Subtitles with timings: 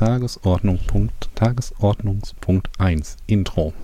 [0.00, 0.78] Tagesordnung.
[1.34, 3.18] Tagesordnungspunkt 1.
[3.26, 3.74] Intro.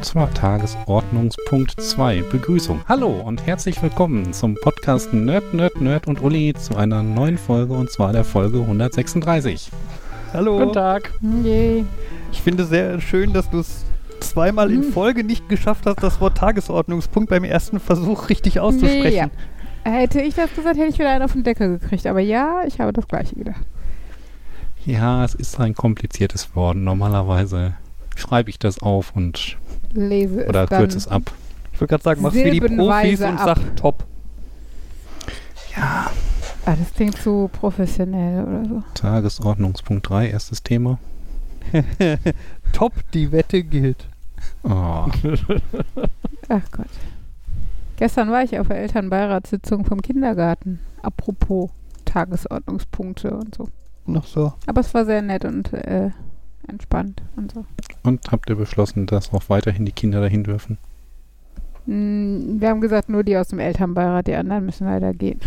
[0.00, 2.80] Tagesordnungspunkt 2, Tagesordnungspunkt 2, Begrüßung.
[2.88, 7.74] Hallo und herzlich willkommen zum Podcast Nerd, Nerd, Nerd und Uli zu einer neuen Folge
[7.74, 9.70] und zwar der Folge 136.
[10.32, 10.58] Hallo.
[10.58, 11.12] Guten Tag.
[11.44, 11.84] Yay.
[12.32, 13.84] Ich finde sehr schön, dass du es
[14.20, 14.92] zweimal in hm.
[14.92, 19.30] Folge nicht geschafft hast, das Wort Tagesordnungspunkt beim ersten Versuch richtig auszusprechen.
[19.84, 19.92] Nee, ja.
[19.92, 22.06] Hätte ich das gesagt, hätte ich wieder einen auf den Deckel gekriegt.
[22.06, 23.66] Aber ja, ich habe das gleiche gedacht.
[24.86, 26.78] Ja, es ist ein kompliziertes Wort.
[26.78, 27.74] Normalerweise
[28.16, 29.58] schreibe ich das auf und
[29.92, 31.32] lese oder kürze es ab.
[31.72, 33.58] Ich würde gerade sagen, mach's wie die Profis und ab.
[33.58, 34.04] sag top.
[35.76, 36.10] Ja.
[36.66, 38.82] Ah, das klingt zu professionell oder so.
[38.94, 40.98] Tagesordnungspunkt 3, erstes Thema.
[42.72, 44.08] top, die Wette gilt.
[44.62, 44.68] Oh.
[46.48, 46.86] Ach Gott.
[47.96, 50.80] Gestern war ich auf der Elternbeiratssitzung vom Kindergarten.
[51.02, 51.70] Apropos
[52.04, 53.68] Tagesordnungspunkte und so.
[54.06, 54.52] Noch so.
[54.66, 56.10] Aber es war sehr nett und äh,
[56.68, 57.64] entspannt und so.
[58.02, 60.78] Und habt ihr beschlossen, dass auch weiterhin die Kinder dahin dürfen?
[61.86, 65.40] Mm, wir haben gesagt, nur die aus dem Elternbeirat, die anderen müssen leider gehen.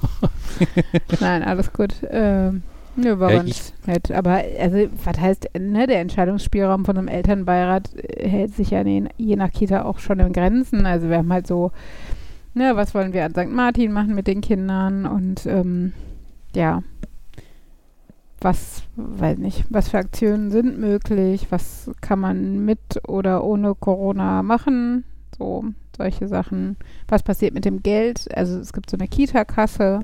[1.20, 1.94] Nein, alles gut.
[2.10, 2.62] Ähm,
[2.96, 4.10] Nö, war ja, ganz nett.
[4.10, 9.08] Aber also, was heißt, ne, der Entscheidungsspielraum von einem Elternbeirat äh, hält sich ja ne,
[9.18, 10.86] je nach Kita auch schon in Grenzen.
[10.86, 11.72] Also wir haben halt so,
[12.54, 13.50] ne, was wollen wir an St.
[13.50, 15.92] Martin machen mit den Kindern und ähm,
[16.54, 16.82] ja,
[18.40, 24.42] was, weiß nicht, was für Aktionen sind möglich, was kann man mit oder ohne Corona
[24.42, 25.04] machen,
[25.36, 25.64] so
[25.96, 26.76] solche Sachen.
[27.08, 28.26] Was passiert mit dem Geld?
[28.36, 30.00] Also es gibt so eine Kita-Kasse,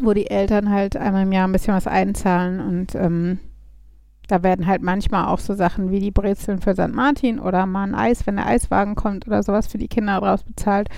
[0.00, 3.38] wo die Eltern halt einmal im Jahr ein bisschen was einzahlen und ähm,
[4.26, 6.94] da werden halt manchmal auch so Sachen wie die Brezeln für St.
[6.94, 10.42] Martin oder mal ein Eis, wenn der Eiswagen kommt oder sowas für die Kinder draus
[10.42, 10.88] bezahlt.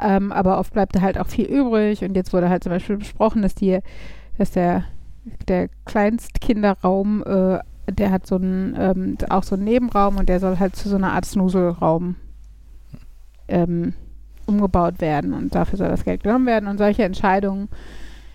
[0.00, 2.96] Ähm, aber oft bleibt da halt auch viel übrig und jetzt wurde halt zum Beispiel
[2.96, 3.80] besprochen, dass die,
[4.38, 4.84] dass der
[5.48, 7.58] der Kleinstkinderraum, äh,
[7.90, 10.96] der hat so einen, ähm, auch so einen Nebenraum und der soll halt zu so
[10.96, 12.16] einer Art Snuselraum
[13.48, 13.94] ähm,
[14.46, 17.68] umgebaut werden und dafür soll das Geld genommen werden und solche Entscheidungen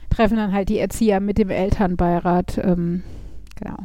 [0.09, 2.57] treffen dann halt die Erzieher mit dem Elternbeirat.
[2.57, 3.03] Ähm,
[3.55, 3.77] genau.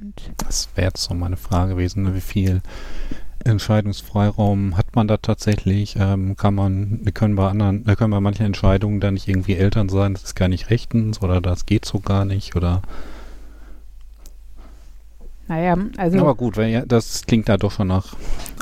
[0.00, 2.60] Und das wäre jetzt so meine Frage gewesen, ne, wie viel
[3.44, 5.96] Entscheidungsfreiraum hat man da tatsächlich?
[5.98, 10.14] Ähm, kann man, können bei anderen, können bei manchen Entscheidungen da nicht irgendwie Eltern sein,
[10.14, 12.82] das ist gar nicht rechtens oder das geht so gar nicht oder
[15.48, 16.18] naja, also.
[16.18, 18.14] Aber gut, weil ja, das klingt da doch schon nach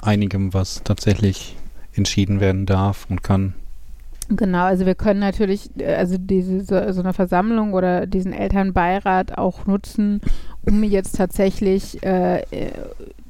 [0.02, 1.56] einigem, was tatsächlich
[1.94, 3.54] entschieden werden darf und kann.
[4.28, 9.66] Genau, also wir können natürlich also diese so, so eine Versammlung oder diesen Elternbeirat auch
[9.66, 10.20] nutzen,
[10.64, 12.42] um jetzt tatsächlich äh,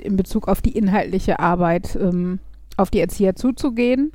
[0.07, 2.39] in Bezug auf die inhaltliche Arbeit ähm,
[2.77, 4.13] auf die Erzieher zuzugehen.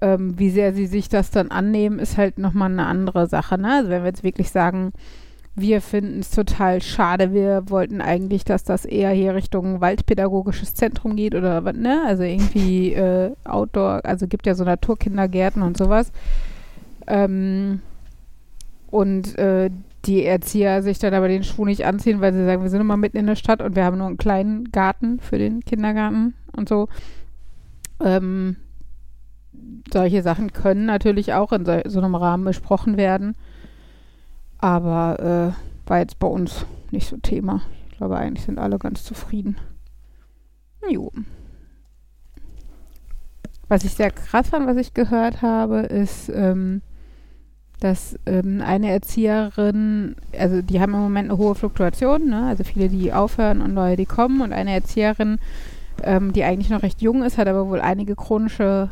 [0.00, 3.58] Ähm, wie sehr sie sich das dann annehmen, ist halt nochmal eine andere Sache.
[3.58, 3.72] Ne?
[3.72, 4.92] Also wenn wir jetzt wirklich sagen,
[5.60, 11.16] wir finden es total schade, wir wollten eigentlich, dass das eher hier Richtung Waldpädagogisches Zentrum
[11.16, 12.02] geht oder was, ne?
[12.06, 16.12] Also irgendwie äh, Outdoor, also gibt ja so Naturkindergärten und sowas.
[17.06, 17.80] Ähm,
[18.90, 19.70] und äh,
[20.04, 22.96] die Erzieher sich dann aber den Schuh nicht anziehen, weil sie sagen, wir sind immer
[22.96, 26.68] mitten in der Stadt und wir haben nur einen kleinen Garten für den Kindergarten und
[26.68, 26.88] so.
[28.00, 28.56] Ähm,
[29.92, 33.34] solche Sachen können natürlich auch in so, so einem Rahmen besprochen werden.
[34.58, 37.62] Aber äh, war jetzt bei uns nicht so Thema.
[37.90, 39.56] Ich glaube, eigentlich sind alle ganz zufrieden.
[40.88, 41.12] Jo.
[43.68, 46.80] Was ich sehr krass fand, was ich gehört habe, ist, ähm,
[47.80, 52.46] dass ähm, eine Erzieherin, also die haben im Moment eine hohe Fluktuation, ne?
[52.46, 54.40] also viele, die aufhören und neue, die kommen.
[54.40, 55.38] Und eine Erzieherin,
[56.02, 58.90] ähm, die eigentlich noch recht jung ist, hat aber wohl einige chronische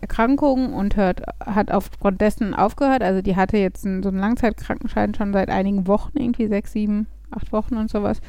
[0.00, 3.02] Erkrankungen und hört, hat aufgrund dessen aufgehört.
[3.02, 7.06] Also die hatte jetzt einen, so einen Langzeitkrankenschein schon seit einigen Wochen, irgendwie sechs, sieben,
[7.30, 8.20] acht Wochen und sowas.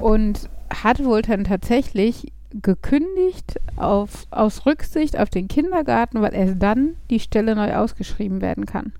[0.00, 2.32] Und hat wohl dann tatsächlich
[2.62, 8.66] gekündigt auf, aus Rücksicht auf den Kindergarten, weil erst dann die Stelle neu ausgeschrieben werden
[8.66, 8.92] kann.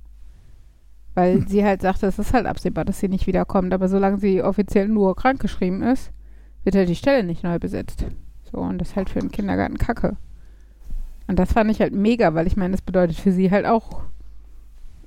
[1.17, 1.49] Weil hm.
[1.49, 3.73] sie halt sagte, es ist halt absehbar, dass sie nicht wiederkommt.
[3.73, 6.13] Aber solange sie offiziell nur krankgeschrieben ist,
[6.63, 8.05] wird halt die Stelle nicht neu besetzt.
[8.53, 10.17] So, und das ist halt für den Kindergarten kacke.
[11.27, 14.03] Und das fand ich halt mega, weil ich meine, das bedeutet für sie halt auch,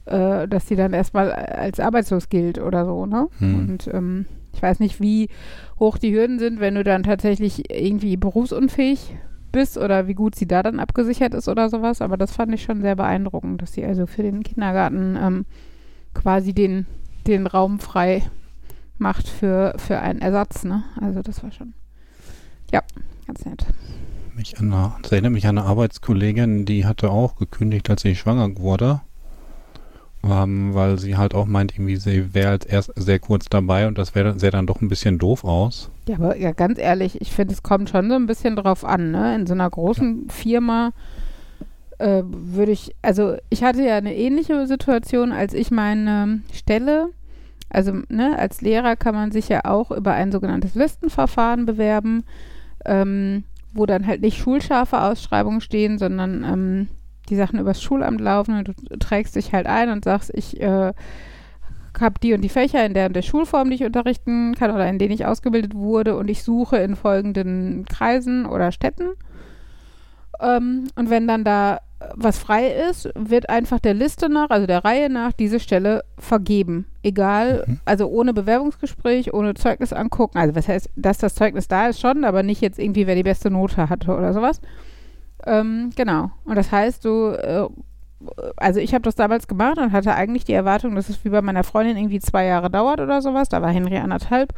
[0.05, 3.27] äh, dass sie dann erstmal als arbeitslos gilt oder so, ne?
[3.37, 3.55] Hm.
[3.55, 5.29] Und ähm, ich weiß nicht, wie
[5.79, 9.15] hoch die Hürden sind, wenn du dann tatsächlich irgendwie berufsunfähig
[9.49, 12.01] Hospiz oder wie gut sie da dann abgesichert ist oder sowas.
[12.01, 15.45] Aber das fand ich schon sehr beeindruckend, dass sie also für den Kindergarten ähm,
[16.13, 16.85] quasi den,
[17.27, 18.23] den Raum frei
[18.97, 20.63] macht für, für einen Ersatz.
[20.63, 20.83] Ne?
[20.99, 21.73] Also das war schon,
[22.71, 22.81] ja,
[23.27, 23.65] ganz nett.
[24.35, 28.15] Mich an eine, das erinnert mich an eine Arbeitskollegin, die hatte auch gekündigt, als sie
[28.15, 29.01] schwanger wurde.
[30.21, 33.97] Ähm, weil sie halt auch meint, irgendwie sie wäre halt erst sehr kurz dabei und
[33.97, 35.89] das wäre sähe dann doch ein bisschen doof aus.
[36.09, 39.11] Ja, aber ja, ganz ehrlich, ich finde, es kommt schon so ein bisschen drauf an,
[39.11, 39.33] ne?
[39.35, 40.33] In so einer großen ja.
[40.33, 40.91] Firma
[41.99, 47.09] äh, würde ich, also ich hatte ja eine ähnliche Situation, als ich meine Stelle,
[47.69, 52.23] also ne, als Lehrer kann man sich ja auch über ein sogenanntes Listenverfahren bewerben,
[52.85, 53.43] ähm,
[53.73, 56.87] wo dann halt nicht schulscharfe Ausschreibungen stehen, sondern ähm,
[57.29, 60.93] die Sachen übers Schulamt laufen und du trägst dich halt ein und sagst, ich äh,
[61.99, 64.87] habe die und die Fächer in der und der Schulform, die ich unterrichten kann oder
[64.89, 69.09] in denen ich ausgebildet wurde und ich suche in folgenden Kreisen oder Städten.
[70.39, 71.79] Ähm, und wenn dann da
[72.15, 76.85] was frei ist, wird einfach der Liste nach, also der Reihe nach, diese Stelle vergeben.
[77.03, 77.79] Egal, mhm.
[77.83, 80.37] also ohne Bewerbungsgespräch, ohne Zeugnis angucken.
[80.37, 83.23] Also was heißt, dass das Zeugnis da ist schon, aber nicht jetzt irgendwie, wer die
[83.23, 84.61] beste Note hatte oder sowas.
[85.45, 86.31] Ähm, genau.
[86.45, 87.67] Und das heißt, du, äh,
[88.55, 91.41] also ich habe das damals gemacht und hatte eigentlich die Erwartung, dass es wie bei
[91.41, 93.49] meiner Freundin irgendwie zwei Jahre dauert oder sowas.
[93.49, 94.53] Da war Henry anderthalb.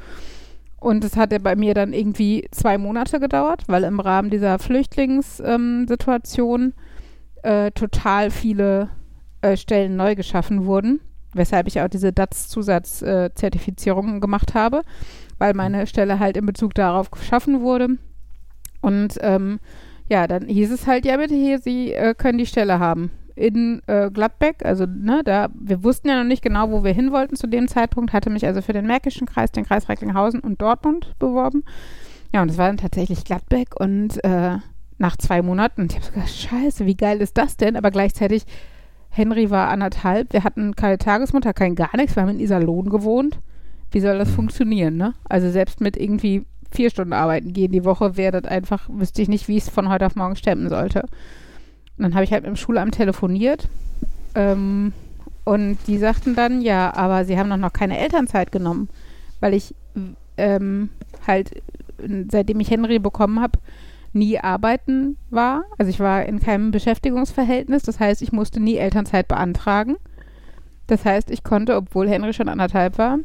[0.79, 6.61] Und es hatte bei mir dann irgendwie zwei Monate gedauert, weil im Rahmen dieser Flüchtlingssituation
[6.61, 6.73] ähm,
[7.43, 8.89] äh, total viele
[9.41, 11.01] äh, Stellen neu geschaffen wurden,
[11.33, 14.81] weshalb ich auch diese DATS-Zusatzzertifizierungen äh, gemacht habe,
[15.37, 17.97] weil meine Stelle halt in Bezug darauf geschaffen wurde.
[18.81, 19.59] Und ähm,
[20.09, 23.11] ja, dann hieß es halt, ja bitte hier, Sie äh, können die Stelle haben.
[23.35, 27.11] In äh, Gladbeck, also ne, da, wir wussten ja noch nicht genau, wo wir hin
[27.11, 30.61] wollten zu dem Zeitpunkt, hatte mich also für den Märkischen Kreis, den Kreis Recklinghausen und
[30.61, 31.63] Dortmund beworben.
[32.33, 34.57] Ja, und es war dann tatsächlich Gladbeck und äh,
[35.01, 37.75] nach zwei Monaten, ich habe so gedacht, scheiße, wie geil ist das denn?
[37.75, 38.43] Aber gleichzeitig,
[39.09, 43.39] Henry war anderthalb, wir hatten keine Tagesmutter, kein gar nichts, wir haben in Iserlohn gewohnt.
[43.89, 44.35] Wie soll das mhm.
[44.35, 45.15] funktionieren, ne?
[45.27, 49.27] Also selbst mit irgendwie vier Stunden arbeiten gehen die Woche, wäre das einfach, wüsste ich
[49.27, 51.01] nicht, wie ich es von heute auf morgen stemmen sollte.
[51.01, 53.67] Und dann habe ich halt mit dem Schulamt telefoniert
[54.35, 54.93] ähm,
[55.43, 58.87] und die sagten dann, ja, aber sie haben noch, noch keine Elternzeit genommen,
[59.41, 59.75] weil ich
[60.37, 60.89] ähm,
[61.27, 61.61] halt,
[62.29, 63.59] seitdem ich Henry bekommen habe,
[64.13, 65.63] nie arbeiten war.
[65.77, 69.95] Also ich war in keinem Beschäftigungsverhältnis, das heißt, ich musste nie Elternzeit beantragen.
[70.87, 73.19] Das heißt, ich konnte, obwohl Henry schon anderthalb war,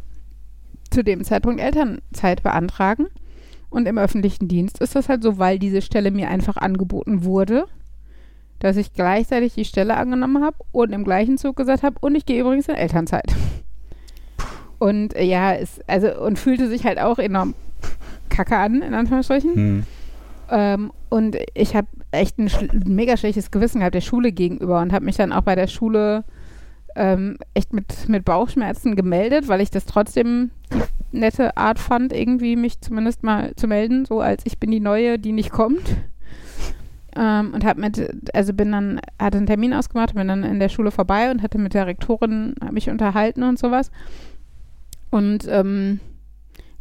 [0.91, 3.07] zu dem Zeitpunkt Elternzeit beantragen.
[3.71, 7.67] Und im öffentlichen Dienst ist das halt so, weil diese Stelle mir einfach angeboten wurde,
[8.61, 12.25] dass ich gleichzeitig die Stelle angenommen habe und im gleichen Zug gesagt habe, und ich
[12.25, 13.35] gehe übrigens in Elternzeit.
[14.79, 17.55] Und äh, ja, es, also, und fühlte sich halt auch enorm
[18.29, 19.55] kacke an, in Anführungsstrichen.
[19.55, 19.87] Hm.
[20.51, 22.51] Ähm, und ich habe echt ein,
[22.87, 26.25] mega schlechtes Gewissen gehabt der Schule gegenüber und habe mich dann auch bei der Schule
[26.95, 30.51] ähm, echt mit, mit Bauchschmerzen gemeldet, weil ich das trotzdem
[31.13, 34.81] die nette Art fand, irgendwie mich zumindest mal zu melden, so als ich bin die
[34.81, 35.97] Neue, die nicht kommt.
[37.15, 40.69] Ähm, und habe mit, also bin dann, hatte einen Termin ausgemacht, bin dann in der
[40.69, 43.91] Schule vorbei und hatte mit der Rektorin mich unterhalten und sowas.
[45.11, 46.01] Und ähm,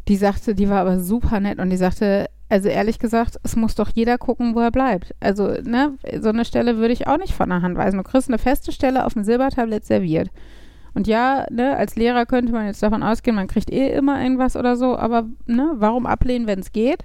[0.08, 3.76] die sagte, die war aber super nett und die sagte, also ehrlich gesagt, es muss
[3.76, 5.16] doch jeder gucken, wo er bleibt.
[5.20, 7.98] Also, ne, so eine Stelle würde ich auch nicht von der Hand weisen.
[7.98, 10.30] Du kriegst eine feste Stelle auf dem Silbertablett serviert.
[10.94, 14.56] Und ja, ne, als Lehrer könnte man jetzt davon ausgehen, man kriegt eh immer irgendwas
[14.56, 17.04] oder so, aber ne, warum ablehnen, wenn es geht?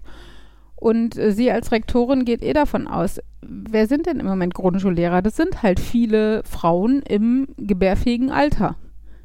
[0.77, 5.23] Und äh, sie als Rektorin geht eh davon aus, wer sind denn im Moment Grundschullehrer?
[5.23, 8.77] Das sind halt viele Frauen im gebärfähigen Alter.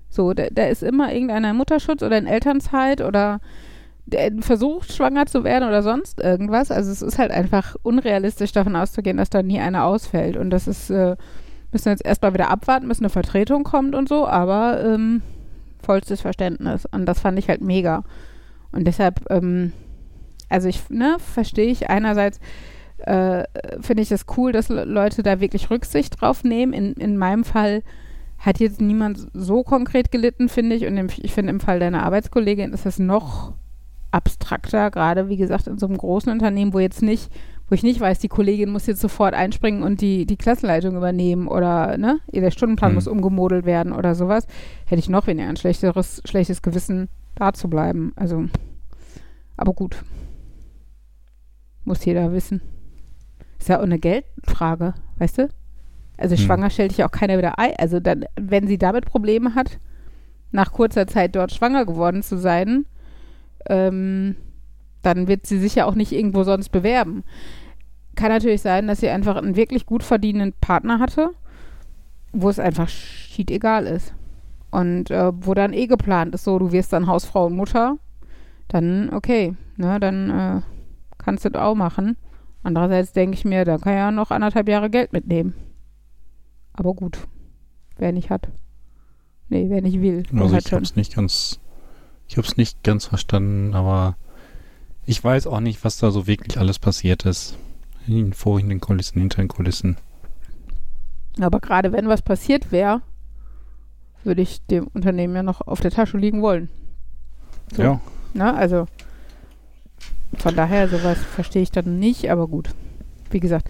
[0.09, 3.39] So, da, da ist immer irgendeiner Mutterschutz oder in Elternzeit oder der
[4.39, 6.71] versucht, schwanger zu werden oder sonst irgendwas.
[6.71, 10.37] Also es ist halt einfach unrealistisch davon auszugehen, dass da nie einer ausfällt.
[10.37, 11.15] Und das ist, äh,
[11.71, 15.21] müssen jetzt erstmal wieder abwarten, bis eine Vertretung kommt und so, aber ähm,
[15.81, 16.85] vollstes Verständnis.
[16.91, 18.03] Und das fand ich halt mega.
[18.71, 19.73] Und deshalb, ähm,
[20.49, 22.39] also ich, ne, verstehe ich einerseits,
[22.99, 23.43] äh,
[23.81, 26.73] finde ich das cool, dass Leute da wirklich Rücksicht drauf nehmen.
[26.73, 27.81] In, in meinem Fall
[28.37, 30.85] hat jetzt niemand so konkret gelitten, finde ich.
[30.85, 33.53] Und im, ich finde, im Fall deiner Arbeitskollegin ist das noch
[34.15, 37.29] abstrakter, gerade wie gesagt in so einem großen Unternehmen, wo jetzt nicht,
[37.67, 41.47] wo ich nicht weiß, die Kollegin muss jetzt sofort einspringen und die, die Klassenleitung übernehmen
[41.47, 42.95] oder ne, der Stundenplan mhm.
[42.95, 44.47] muss umgemodelt werden oder sowas,
[44.85, 48.13] hätte ich noch weniger ein schlechteres, schlechtes Gewissen, da zu bleiben.
[48.15, 48.45] Also,
[49.57, 49.97] aber gut.
[51.83, 52.61] Muss jeder wissen.
[53.59, 55.49] Ist ja auch eine Geldfrage, weißt du?
[56.17, 56.39] Also mhm.
[56.39, 57.73] schwanger stellt dich auch keiner wieder ein.
[57.77, 59.79] Also dann, wenn sie damit Probleme hat,
[60.51, 62.85] nach kurzer Zeit dort schwanger geworden zu sein,
[63.69, 64.35] ähm,
[65.01, 67.23] dann wird sie sich ja auch nicht irgendwo sonst bewerben.
[68.15, 71.31] kann natürlich sein, dass sie einfach einen wirklich gut verdienenden Partner hatte,
[72.31, 74.13] wo es einfach schied egal ist.
[74.71, 77.97] Und äh, wo dann eh geplant ist, so, du wirst dann Hausfrau und Mutter,
[78.67, 80.61] dann okay, ne, dann äh,
[81.17, 82.17] kannst du das auch machen.
[82.63, 85.53] Andererseits denke ich mir, da kann ja noch anderthalb Jahre Geld mitnehmen.
[86.73, 87.19] Aber gut,
[87.97, 88.49] wer nicht hat.
[89.49, 90.23] Nee, wer nicht will.
[90.35, 91.59] Also ich habe es nicht ganz,
[92.27, 94.15] ich habe es nicht ganz verstanden, aber
[95.05, 97.57] ich weiß auch nicht, was da so wirklich alles passiert ist.
[98.07, 99.97] In vor den Kulissen, hinter den Kulissen.
[101.39, 103.01] Aber gerade wenn was passiert wäre,
[104.23, 106.69] würde ich dem Unternehmen ja noch auf der Tasche liegen wollen.
[107.75, 107.81] So.
[107.81, 107.99] Ja.
[108.33, 108.87] Na, ne, also
[110.37, 112.69] von daher, sowas verstehe ich dann nicht, aber gut.
[113.31, 113.69] Wie gesagt,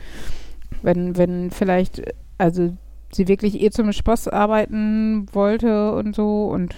[0.82, 2.02] wenn, wenn vielleicht,
[2.38, 2.76] also
[3.12, 6.76] sie wirklich eh zum Spaß arbeiten wollte und so und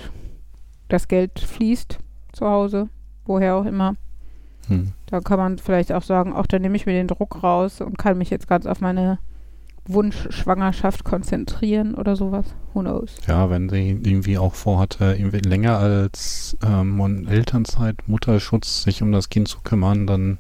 [0.88, 2.00] das Geld fließt
[2.34, 2.90] zu Hause,
[3.26, 3.96] woher auch immer,
[4.68, 4.94] hm.
[5.08, 7.98] da kann man vielleicht auch sagen, auch dann nehme ich mir den Druck raus und
[7.98, 9.20] kann mich jetzt ganz auf meine
[9.86, 12.46] Wunschschwangerschaft konzentrieren oder sowas.
[12.74, 13.16] Who knows?
[13.26, 19.30] Ja, wenn sie irgendwie auch vorhatte, irgendwie länger als ähm, Elternzeit, Mutterschutz sich um das
[19.30, 20.38] Kind zu kümmern, dann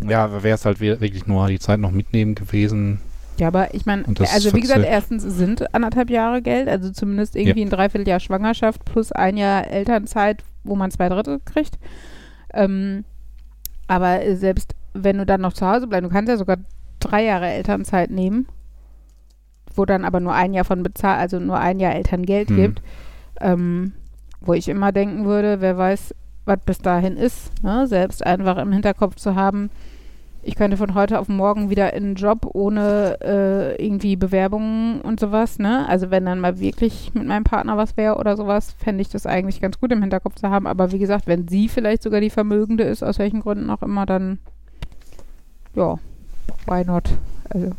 [0.00, 3.00] ja, wäre es halt wirklich nur die Zeit noch mitnehmen gewesen.
[3.38, 7.60] Ja, aber ich meine, also wie gesagt, erstens sind anderthalb Jahre Geld, also zumindest irgendwie
[7.60, 7.66] ja.
[7.66, 11.78] ein Dreivierteljahr Schwangerschaft plus ein Jahr Elternzeit, wo man zwei Drittel kriegt.
[12.54, 13.04] Ähm,
[13.88, 16.56] aber selbst wenn du dann noch zu Hause bleibst, du kannst ja sogar
[17.00, 18.46] drei Jahre Elternzeit nehmen,
[19.74, 22.56] wo dann aber nur ein Jahr von bezahlt, also nur ein Jahr Elterngeld hm.
[22.56, 22.82] gibt,
[23.40, 23.92] ähm,
[24.40, 26.14] wo ich immer denken würde, wer weiß,
[26.46, 27.86] was bis dahin ist, ne?
[27.86, 29.70] selbst einfach im Hinterkopf zu haben,
[30.46, 35.18] ich könnte von heute auf morgen wieder in einen Job ohne äh, irgendwie Bewerbungen und
[35.18, 35.88] sowas, ne?
[35.88, 39.26] Also wenn dann mal wirklich mit meinem Partner was wäre oder sowas, fände ich das
[39.26, 40.68] eigentlich ganz gut im Hinterkopf zu haben.
[40.68, 44.06] Aber wie gesagt, wenn sie vielleicht sogar die Vermögende ist, aus welchen Gründen auch immer,
[44.06, 44.38] dann
[45.74, 45.96] ja,
[46.66, 47.10] why not?
[47.50, 47.72] Also.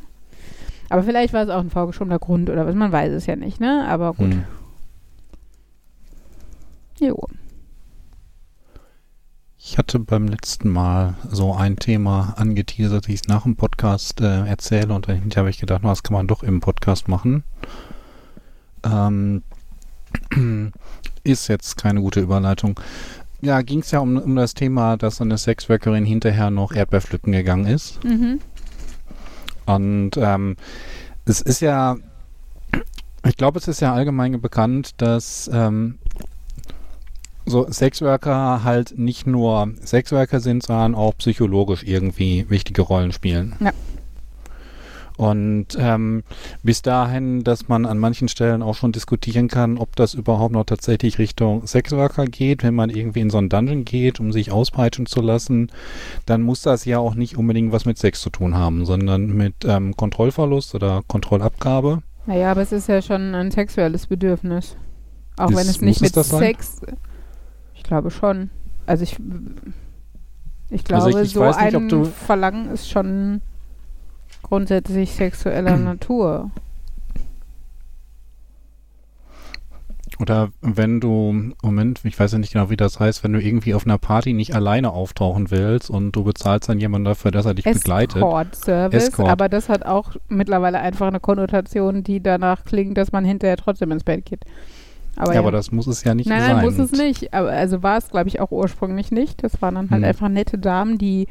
[0.89, 3.61] Aber vielleicht war es auch ein vorgeschobener Grund oder was, man weiß es ja nicht,
[3.61, 3.85] ne?
[3.87, 4.33] Aber gut.
[4.33, 4.43] Hm.
[6.99, 7.27] Jo.
[9.69, 14.21] Ich hatte beim letzten Mal so ein Thema angeteasert, das ich es nach dem Podcast
[14.21, 17.43] äh, erzähle und dann habe ich gedacht, was kann man doch im Podcast machen.
[18.85, 19.43] Ähm,
[21.25, 22.79] ist jetzt keine gute Überleitung.
[23.41, 27.65] Ja, ging es ja um, um das Thema, dass eine Sexworkerin hinterher noch Erdbeerpflücken gegangen
[27.65, 28.01] ist.
[28.05, 28.39] Mhm.
[29.65, 30.55] Und ähm,
[31.25, 31.97] es ist ja,
[33.25, 35.99] ich glaube, es ist ja allgemein bekannt, dass ähm,
[37.47, 43.55] so Sexworker halt nicht nur Sexworker sind, sondern auch psychologisch irgendwie wichtige Rollen spielen.
[43.59, 43.71] Ja.
[45.17, 46.23] Und ähm,
[46.61, 50.65] bis dahin, dass man an manchen Stellen auch schon diskutieren kann, ob das überhaupt noch
[50.65, 55.07] tatsächlich Richtung Sexworker geht, wenn man irgendwie in so einen Dungeon geht, um sich auspeitschen
[55.07, 55.71] zu lassen,
[56.27, 59.55] dann muss das ja auch nicht unbedingt was mit Sex zu tun haben, sondern mit
[59.65, 62.03] ähm, Kontrollverlust oder Kontrollabgabe.
[62.27, 64.77] Naja, aber es ist ja schon ein sexuelles Bedürfnis.
[65.35, 66.81] Auch ist, wenn es nicht mit Sex.
[67.87, 68.49] Ich glaube schon.
[68.85, 69.17] Also ich,
[70.69, 73.39] ich glaube, also ich, ich so nicht, ein Verlangen ist schon
[74.43, 76.51] grundsätzlich sexueller Natur.
[80.19, 83.73] Oder wenn du, Moment, ich weiß ja nicht genau, wie das heißt, wenn du irgendwie
[83.73, 87.53] auf einer Party nicht alleine auftauchen willst und du bezahlst dann jemanden dafür, dass er
[87.53, 88.17] dich Escort begleitet.
[88.17, 93.55] Escort-Service, aber das hat auch mittlerweile einfach eine Konnotation, die danach klingt, dass man hinterher
[93.55, 94.43] trotzdem ins Bett geht.
[95.17, 96.55] Aber ja, ja, aber das muss es ja nicht nein, sein.
[96.57, 97.33] Nein, muss es nicht.
[97.33, 99.43] Aber also war es, glaube ich, auch ursprünglich nicht.
[99.43, 100.09] Das waren dann halt hm.
[100.09, 101.27] einfach nette Damen, die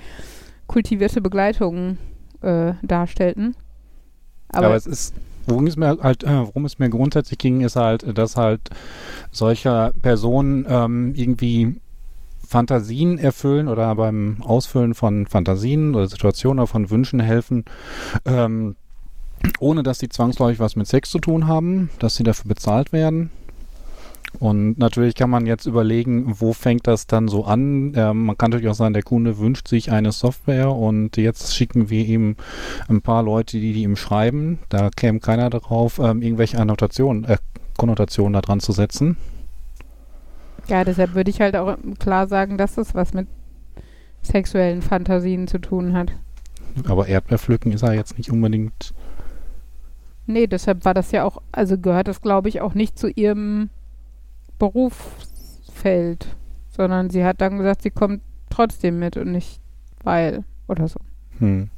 [0.67, 1.97] kultivierte Begleitung
[2.43, 3.55] äh, darstellten.
[4.49, 5.15] Aber, Aber, es ist,
[5.47, 8.61] worum es mir halt, äh, worum es mir grundsätzlich ging, ist halt, dass halt
[9.31, 11.77] solche Personen ähm, irgendwie
[12.47, 17.65] Fantasien erfüllen oder beim Ausfüllen von Fantasien oder Situationen oder von Wünschen helfen,
[18.25, 18.77] ähm,
[19.61, 23.31] ohne dass sie zwangsläufig was mit Sex zu tun haben, dass sie dafür bezahlt werden.
[24.39, 27.93] Und natürlich kann man jetzt überlegen, wo fängt das dann so an?
[27.97, 31.89] Ähm, man kann natürlich auch sagen, der Kunde wünscht sich eine Software und jetzt schicken
[31.89, 32.37] wir ihm
[32.89, 34.59] ein paar Leute, die, die ihm schreiben.
[34.69, 37.39] Da käme keiner darauf, ähm, irgendwelche Annotationen, äh,
[37.79, 39.17] Konnotationen da dran zu setzen.
[40.69, 43.29] Ja, deshalb würde ich halt auch klar sagen, dass das was mit
[44.23, 46.13] sexuellen Fantasien zu tun hat.
[46.89, 48.93] Aber Erdbeerpflücken ist er jetzt nicht unbedingt.
[50.27, 53.71] Nee, deshalb war das ja auch, also gehört das, glaube ich, auch nicht zu ihrem
[54.59, 56.37] Berufsfeld,
[56.69, 59.61] sondern sie hat dann gesagt, sie kommt trotzdem mit und nicht
[60.03, 61.01] weil oder so.
[61.39, 61.69] Hm.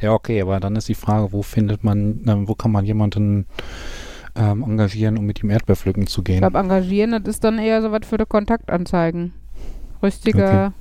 [0.00, 3.46] Ja, okay, aber dann ist die Frage, wo findet man, äh, wo kann man jemanden
[4.34, 6.36] ähm, engagieren, um mit ihm Erdbeerpflücken zu gehen?
[6.36, 9.32] Ich glaube, engagieren, das ist dann eher so was für die Kontaktanzeigen.
[10.02, 10.72] Rüstiger,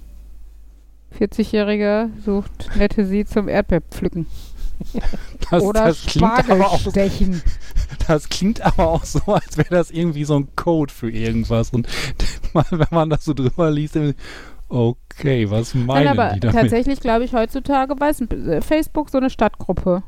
[1.20, 4.28] 40-Jähriger sucht nette Sie zum Erdbeerpflücken.
[5.52, 7.42] Das, Oder das klingt aber auch, Spargelstechen.
[8.08, 11.72] das klingt aber auch so, als wäre das irgendwie so ein Code für irgendwas.
[11.72, 11.88] Und
[12.54, 13.98] wenn man das so drüber liest,
[14.70, 16.56] okay, was meinen Nein, aber die damit?
[16.56, 20.04] tatsächlich glaube ich heutzutage weiß äh, Facebook so eine Stadtgruppe.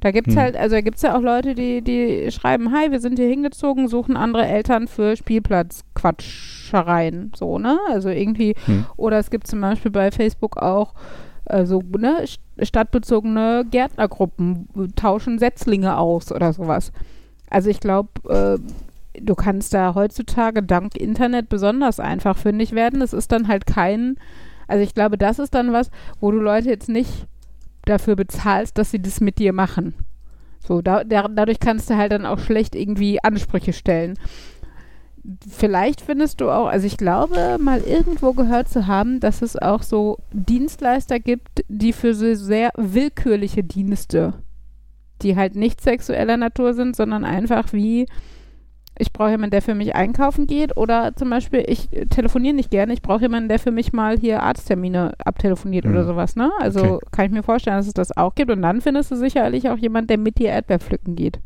[0.00, 0.40] Da gibt's Hm.
[0.40, 3.86] halt, also da gibt's ja auch Leute, die, die schreiben, hi, wir sind hier hingezogen,
[3.86, 7.78] suchen andere Eltern für Spielplatzquatschereien, so, ne?
[7.90, 8.86] Also irgendwie, Hm.
[8.96, 10.94] oder es gibt zum Beispiel bei Facebook auch
[11.44, 12.24] äh, so, ne,
[12.62, 16.92] stadtbezogene Gärtnergruppen, äh, tauschen Setzlinge aus oder sowas.
[17.48, 18.58] Also ich glaube, äh,
[19.20, 23.02] du kannst da heutzutage dank Internet besonders einfach fündig werden.
[23.02, 24.16] Es ist dann halt kein,
[24.68, 25.90] also ich glaube, das ist dann was,
[26.20, 27.26] wo du Leute jetzt nicht
[27.84, 29.94] dafür bezahlst, dass sie das mit dir machen.
[30.66, 34.18] So, da, da, dadurch kannst du halt dann auch schlecht irgendwie Ansprüche stellen.
[35.48, 39.82] Vielleicht findest du auch, also ich glaube, mal irgendwo gehört zu haben, dass es auch
[39.82, 44.34] so Dienstleister gibt, die für so sehr willkürliche Dienste,
[45.22, 48.06] die halt nicht sexueller Natur sind, sondern einfach wie,
[48.98, 52.92] ich brauche jemanden, der für mich einkaufen geht oder zum Beispiel, ich telefoniere nicht gerne,
[52.94, 56.06] ich brauche jemanden, der für mich mal hier Arzttermine abtelefoniert oder Mhm.
[56.06, 56.50] sowas, ne?
[56.60, 57.06] Also Okay.
[57.12, 59.78] kann ich mir vorstellen, dass es das auch gibt und dann findest du sicherlich auch
[59.78, 61.40] jemanden, der mit dir Erdbeer pflücken geht.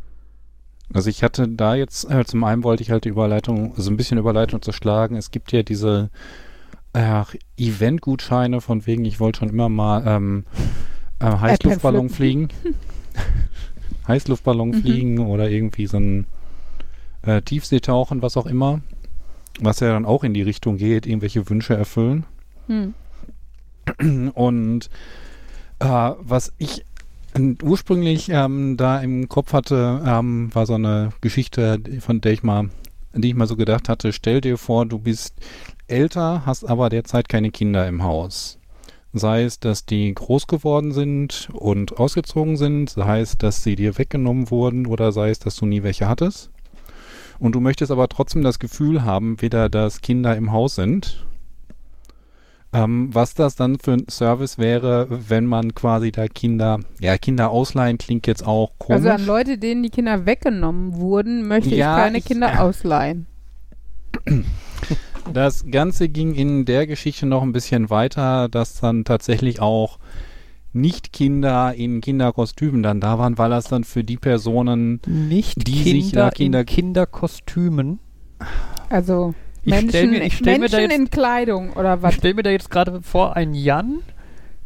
[0.94, 3.96] Also ich hatte da jetzt, äh, zum einen wollte ich halt die Überleitung, also ein
[3.96, 5.16] bisschen Überleitung zu schlagen.
[5.16, 6.08] Es gibt ja diese
[6.92, 7.24] äh,
[7.58, 10.44] Event-Gutscheine von wegen, ich wollte schon immer mal ähm,
[11.18, 12.48] äh, Heißluftballon fliegen.
[14.08, 14.74] Heißluftballon Mhm.
[14.74, 16.26] fliegen oder irgendwie so ein
[17.22, 18.80] äh, Tiefseetauchen, was auch immer.
[19.60, 22.24] Was ja dann auch in die Richtung geht, irgendwelche Wünsche erfüllen.
[22.66, 22.94] Hm.
[24.34, 24.90] Und
[25.78, 26.84] äh, was ich
[27.62, 32.70] ursprünglich ähm, da im Kopf hatte, ähm, war so eine Geschichte, von der ich mal,
[33.12, 35.34] die ich mal so gedacht hatte, stell dir vor, du bist
[35.86, 38.58] älter, hast aber derzeit keine Kinder im Haus.
[39.12, 43.96] Sei es, dass die groß geworden sind und ausgezogen sind, sei es, dass sie dir
[43.96, 46.50] weggenommen wurden oder sei es, dass du nie welche hattest.
[47.38, 51.24] Und du möchtest aber trotzdem das Gefühl haben, weder dass Kinder im Haus sind,
[52.74, 57.50] ähm, was das dann für ein Service wäre, wenn man quasi da Kinder, ja, Kinder
[57.50, 58.96] ausleihen klingt jetzt auch komisch.
[58.96, 63.26] Also an Leute, denen die Kinder weggenommen wurden, möchte Ja, ich keine ich- Kinder ausleihen.
[65.32, 69.98] Das Ganze ging in der Geschichte noch ein bisschen weiter, dass dann tatsächlich auch
[70.74, 75.82] nicht Kinder in Kinderkostümen dann da waren, weil das dann für die Personen, Nicht Die
[75.82, 78.00] sich Kinder da Kinder- in Kinderkostümen.
[78.90, 79.34] Also
[79.70, 82.12] Menschen, stell mir- ich stell mir da Menschen jetzt- in Kleidung oder was?
[82.12, 84.00] Ich stelle mir da jetzt gerade vor, ein Jan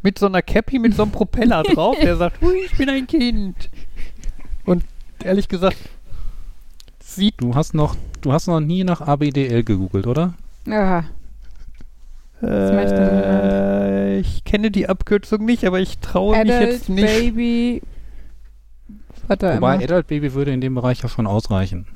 [0.02, 3.06] mit so einer Cappy mit so einem Propeller drauf, der sagt, Hui, ich bin ein
[3.06, 3.68] Kind.
[4.64, 4.84] Und
[5.24, 5.76] ehrlich gesagt,
[7.00, 10.34] sieht du hast noch, du hast noch nie nach ABDL gegoogelt, oder?
[10.68, 11.04] Aha.
[12.40, 17.04] möchte äh, ich kenne die Abkürzung nicht, aber ich traue mich Adult jetzt nicht.
[17.06, 17.82] Baby.
[19.26, 19.68] Wobei immer.
[19.70, 21.86] Adult Baby würde in dem Bereich ja schon ausreichen.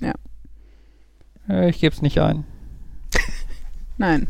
[0.00, 0.12] Äh,
[1.50, 2.44] ich gebe es nicht ein.
[3.98, 4.26] Nein.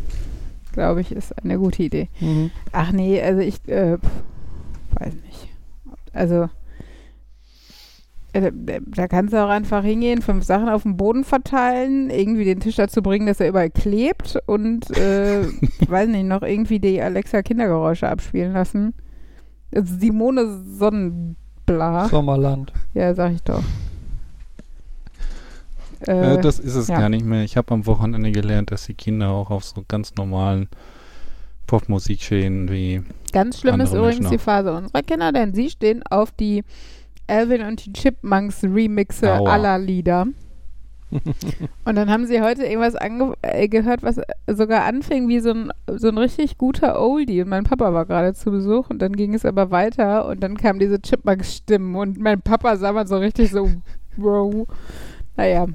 [0.73, 2.09] Glaube ich, ist eine gute Idee.
[2.21, 2.51] Mhm.
[2.73, 3.99] Ach nee, also ich äh,
[4.93, 5.49] weiß nicht.
[6.13, 6.49] Also
[8.33, 8.53] äh,
[8.87, 12.77] da kannst du auch einfach hingehen, fünf Sachen auf dem Boden verteilen, irgendwie den Tisch
[12.77, 15.45] dazu bringen, dass er überall klebt und äh,
[15.89, 18.95] weiß nicht, noch irgendwie die Alexa Kindergeräusche abspielen lassen.
[19.73, 22.09] Simone Sonnenbla.
[22.09, 22.73] Sommerland.
[22.95, 23.63] Ja, sag ich doch.
[26.07, 26.99] Äh, Äh, das ist es ja.
[26.99, 27.45] gar nicht mehr.
[27.45, 30.69] Ich habe am Wochenende gelernt, dass die Kinder auch auf so ganz normalen
[31.67, 36.03] Popmusik stehen wie Ganz schlimm ist übrigens Menschen die Phase unserer Kinder, denn sie stehen
[36.11, 36.65] auf die
[37.29, 39.53] Alvin und die Chipmunks Remixe Aua.
[39.53, 40.27] aller Lieder.
[41.85, 45.73] und dann haben sie heute irgendwas ange äh, gehört, was sogar anfing wie so ein,
[45.87, 47.43] so ein richtig guter Oldie.
[47.43, 50.57] Und mein Papa war gerade zu Besuch und dann ging es aber weiter und dann
[50.57, 53.71] kamen diese Chipmunks-Stimmen und mein Papa sah mal so richtig so,
[54.17, 54.67] wow.
[55.37, 55.67] Naja,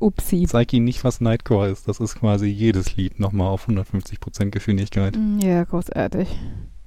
[0.00, 0.44] upsi.
[0.48, 1.88] Zeig ihnen nicht, was Nightcore ist.
[1.88, 5.16] Das ist quasi jedes Lied nochmal auf 150% Geschwindigkeit.
[5.16, 6.28] Mm, Ja, großartig.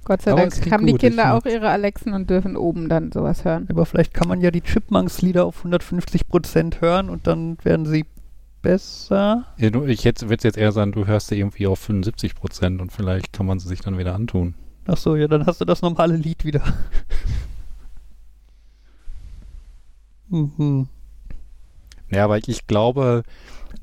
[0.04, 3.12] Gott sei Aber Dank haben die gut, Kinder auch ihre Alexen und dürfen oben dann
[3.12, 3.66] sowas hören.
[3.70, 8.04] Aber vielleicht kann man ja die Chipmunks-Lieder auf 150% hören und dann werden sie
[8.62, 9.44] besser.
[9.58, 12.90] Ja, du- Ich würde es jetzt eher sagen, du hörst sie irgendwie auf 75% und
[12.92, 14.54] vielleicht kann man sie sich dann wieder antun.
[14.86, 16.62] Achso, ja, dann hast du das normale Lied wieder.
[20.28, 20.88] mhm.
[22.12, 23.22] Ja, aber ich glaube,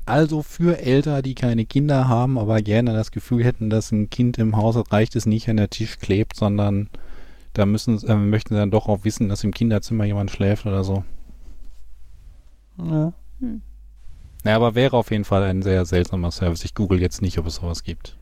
[0.06, 4.38] also für Eltern, die keine Kinder haben, aber gerne das Gefühl hätten, dass ein Kind
[4.38, 6.88] im Haus reicht es nicht, wenn der Tisch klebt, sondern
[7.52, 10.84] da müssen, äh, möchten sie dann doch auch wissen, dass im Kinderzimmer jemand schläft oder
[10.84, 11.04] so.
[12.78, 13.12] Ja.
[14.44, 16.64] Ja, aber wäre auf jeden Fall ein sehr seltsamer Service.
[16.64, 18.16] Ich google jetzt nicht, ob es sowas gibt.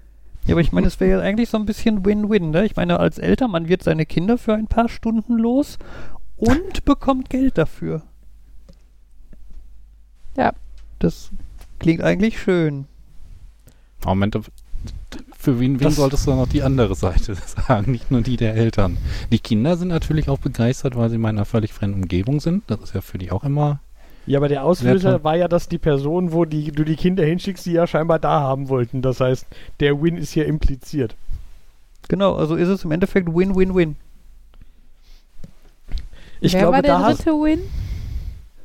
[0.47, 2.64] Ja, aber ich meine, es wäre ja eigentlich so ein bisschen Win-Win, ne?
[2.64, 5.79] Ich meine, als Eltern, man wird seine Kinder für ein paar Stunden los
[6.37, 8.03] und bekommt Geld dafür.
[10.38, 10.55] Ja.
[10.98, 11.31] Das
[11.79, 12.87] klingt eigentlich schön.
[14.05, 14.38] Moment,
[15.37, 17.35] für wen, wen solltest du noch die andere Seite
[17.66, 18.96] sagen, nicht nur die der Eltern.
[19.31, 22.62] Die Kinder sind natürlich auch begeistert, weil sie in einer völlig fremden Umgebung sind.
[22.68, 23.81] Das ist ja für die auch immer
[24.29, 27.64] ja, aber der Auslöser war ja, dass die Person, wo die, du die Kinder hinschickst,
[27.64, 29.01] sie ja scheinbar da haben wollten.
[29.01, 29.46] Das heißt,
[29.81, 31.16] der Win ist hier impliziert.
[32.09, 33.96] Genau, also ist es im Endeffekt Win-Win-Win.
[36.42, 37.61] Ich Wer glaube, war der dritte Win?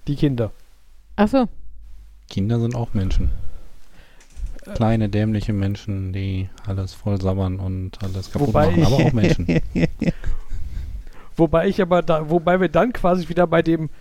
[0.07, 0.51] Die Kinder.
[1.15, 1.47] Achso.
[2.33, 3.29] Kinder sind auch Menschen.
[4.73, 9.61] Kleine, dämliche Menschen, die alles voll sabbern und alles kaputt wobei machen, aber auch Menschen.
[11.37, 13.91] wobei ich aber da, wobei wir dann quasi wieder bei dem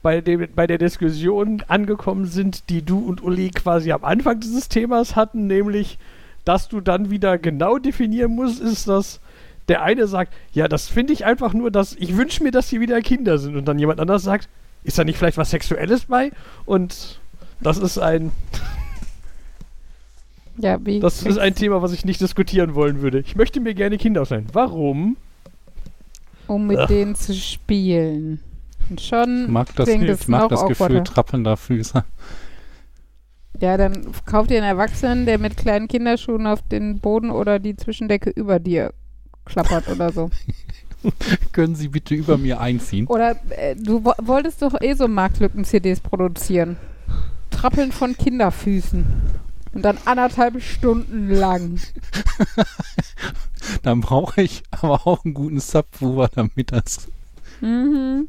[0.00, 4.70] bei, dem, bei der Diskussion angekommen sind, die du und Uli quasi am Anfang dieses
[4.70, 5.98] Themas hatten, nämlich,
[6.46, 9.20] dass du dann wieder genau definieren musst, ist das,
[9.68, 12.80] der eine sagt, ja, das finde ich einfach nur, dass ich wünsche mir, dass sie
[12.80, 13.54] wieder Kinder sind.
[13.54, 14.48] Und dann jemand anders sagt,
[14.82, 16.30] ist da nicht vielleicht was Sexuelles bei?
[16.64, 17.20] Und
[17.60, 18.32] das ist ein.
[20.58, 23.20] Ja, wie das ist ein Thema, was ich nicht diskutieren wollen würde.
[23.20, 24.46] Ich möchte mir gerne Kinder sein.
[24.52, 25.16] Warum?
[26.46, 26.86] Um mit Ach.
[26.86, 28.40] denen zu spielen.
[28.88, 32.04] Und schon mag das, ich mag das Gefühl trappelnder Füße.
[33.60, 37.76] Ja, dann kauft ihr einen Erwachsenen, der mit kleinen Kinderschuhen auf den Boden oder die
[37.76, 38.92] Zwischendecke über dir
[39.44, 40.30] klappert oder so.
[41.52, 43.06] Können Sie bitte über mir einziehen?
[43.06, 46.76] Oder äh, du wolltest doch eh so Marktlücken-CDs produzieren.
[47.50, 49.04] Trappeln von Kinderfüßen.
[49.72, 51.80] Und dann anderthalb Stunden lang.
[53.82, 57.08] dann brauche ich aber auch einen guten Subwoofer, damit das.
[57.60, 58.28] Mhm.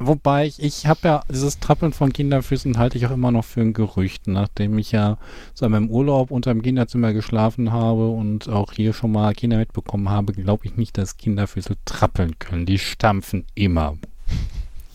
[0.00, 3.60] Wobei ich, ich habe ja dieses Trappeln von Kinderfüßen halte ich auch immer noch für
[3.60, 5.16] ein Gerücht, nachdem ich ja
[5.54, 9.58] so in meinem Urlaub unter dem Kinderzimmer geschlafen habe und auch hier schon mal Kinder
[9.58, 12.66] mitbekommen habe, glaube ich nicht, dass Kinderfüße trappeln können.
[12.66, 13.96] Die stampfen immer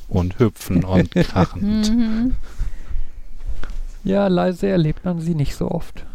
[0.09, 2.35] und hüpfen und krachen.
[4.05, 6.05] Ja, leise erlebt man sie nicht so oft.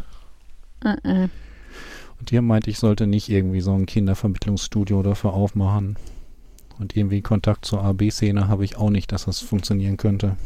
[0.85, 1.29] Uh -uh.
[2.21, 5.97] Und hier meinte ich, sollte nicht irgendwie so ein Kindervermittlungsstudio dafür aufmachen.
[6.79, 10.37] Und irgendwie Kontakt zur AB-Szene habe ich auch nicht, dass das funktionieren könnte.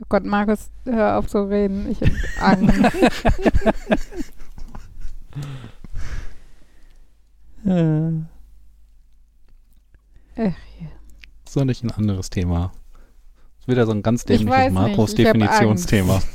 [0.00, 1.90] Oh Gott, Markus, hör auf zu reden.
[1.90, 2.94] Ich habe Angst.
[7.66, 8.10] äh.
[10.36, 10.88] Ach, ja.
[11.46, 12.72] Soll ich ein anderes Thema?
[13.64, 16.20] Ist wieder so ein ganz dämliches Markus-Definitionsthema.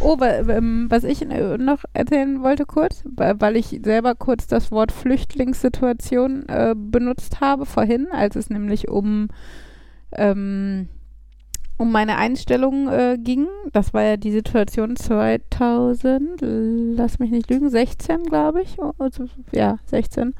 [0.00, 4.92] Oh, ähm, was ich äh, noch erzählen wollte kurz, weil ich selber kurz das Wort
[4.92, 9.28] Flüchtlingssituation äh, benutzt habe vorhin, als es nämlich um,
[10.12, 10.88] ähm,
[11.76, 13.46] um meine Einstellung äh, ging.
[13.72, 18.76] Das war ja die Situation 2000, lass mich nicht lügen, 16 glaube ich.
[18.98, 20.34] Also, ja, 16.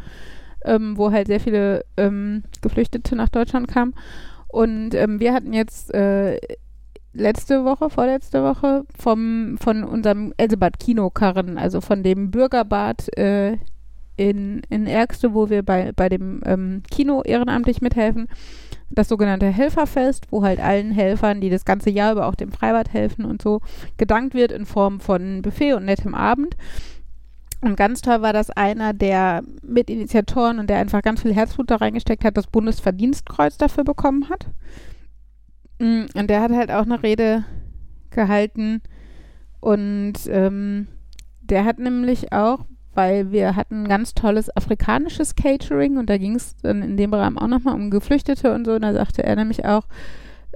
[0.64, 3.94] Ähm, wo halt sehr viele ähm, Geflüchtete nach Deutschland kamen.
[4.48, 6.38] Und ähm, wir hatten jetzt äh,
[7.12, 13.56] letzte Woche, vorletzte Woche vom, von unserem Elsebad Kinokarren, also von dem Bürgerbad äh,
[14.16, 18.28] in, in Ärgste, wo wir bei, bei dem ähm, Kino ehrenamtlich mithelfen.
[18.90, 22.92] Das sogenannte Helferfest, wo halt allen Helfern, die das ganze Jahr über auch dem Freibad
[22.92, 23.60] helfen und so,
[23.96, 26.56] gedankt wird in Form von Buffet und nettem Abend.
[27.64, 31.76] Und ganz toll war, dass einer der Mitinitiatoren und der einfach ganz viel Herzblut da
[31.76, 34.48] reingesteckt hat, das Bundesverdienstkreuz dafür bekommen hat.
[35.78, 37.46] Mm, und der hat halt auch eine Rede
[38.10, 38.82] gehalten.
[39.60, 40.88] Und ähm,
[41.40, 46.56] der hat nämlich auch, weil wir hatten ganz tolles afrikanisches Catering und da ging es
[46.56, 48.72] dann in dem Rahmen auch nochmal um Geflüchtete und so.
[48.72, 49.86] Und da sagte er nämlich auch,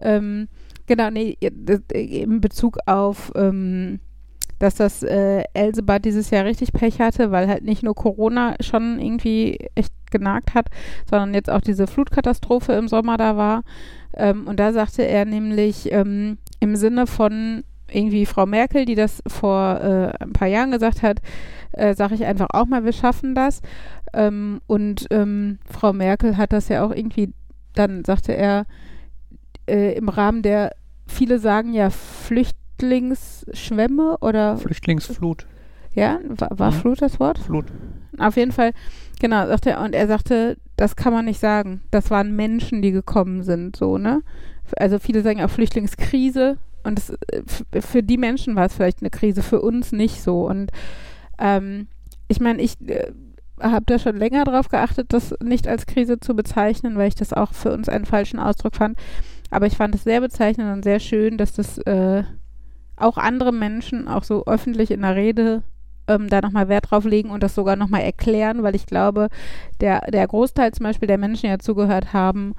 [0.02, 0.48] ähm,
[0.84, 4.00] genau, nee, in Bezug auf, ähm,
[4.58, 8.98] dass das äh, Elsebad dieses Jahr richtig Pech hatte, weil halt nicht nur Corona schon
[9.00, 10.66] irgendwie echt genagt hat,
[11.08, 13.62] sondern jetzt auch diese Flutkatastrophe im Sommer da war.
[14.14, 19.22] Ähm, und da sagte er nämlich ähm, im Sinne von irgendwie Frau Merkel, die das
[19.26, 21.20] vor äh, ein paar Jahren gesagt hat,
[21.72, 23.62] äh, sage ich einfach auch mal, wir schaffen das.
[24.12, 27.32] Ähm, und ähm, Frau Merkel hat das ja auch irgendwie,
[27.74, 28.66] dann sagte er,
[29.66, 30.72] äh, im Rahmen der,
[31.06, 31.90] viele sagen ja
[32.78, 35.46] Flüchtlingsschwämme oder Flüchtlingsflut.
[35.94, 36.76] Ja, war, war mhm.
[36.76, 37.38] Flut das Wort?
[37.38, 37.66] Flut.
[38.18, 38.72] Auf jeden Fall,
[39.20, 41.82] genau, sagte er, und er sagte, das kann man nicht sagen.
[41.90, 44.22] Das waren Menschen, die gekommen sind, so, ne?
[44.76, 49.10] Also viele sagen auch Flüchtlingskrise und das, äh, für die Menschen war es vielleicht eine
[49.10, 50.46] Krise, für uns nicht so.
[50.46, 50.70] Und
[51.38, 51.88] ähm,
[52.28, 53.12] ich meine, ich äh,
[53.60, 57.32] habe da schon länger darauf geachtet, das nicht als Krise zu bezeichnen, weil ich das
[57.32, 58.96] auch für uns einen falschen Ausdruck fand.
[59.50, 62.22] Aber ich fand es sehr bezeichnend und sehr schön, dass das äh,
[63.00, 65.62] auch andere Menschen auch so öffentlich in der Rede
[66.08, 69.28] ähm, da nochmal Wert drauf legen und das sogar nochmal erklären, weil ich glaube,
[69.80, 72.54] der, der Großteil zum Beispiel der Menschen, die ja zugehört haben,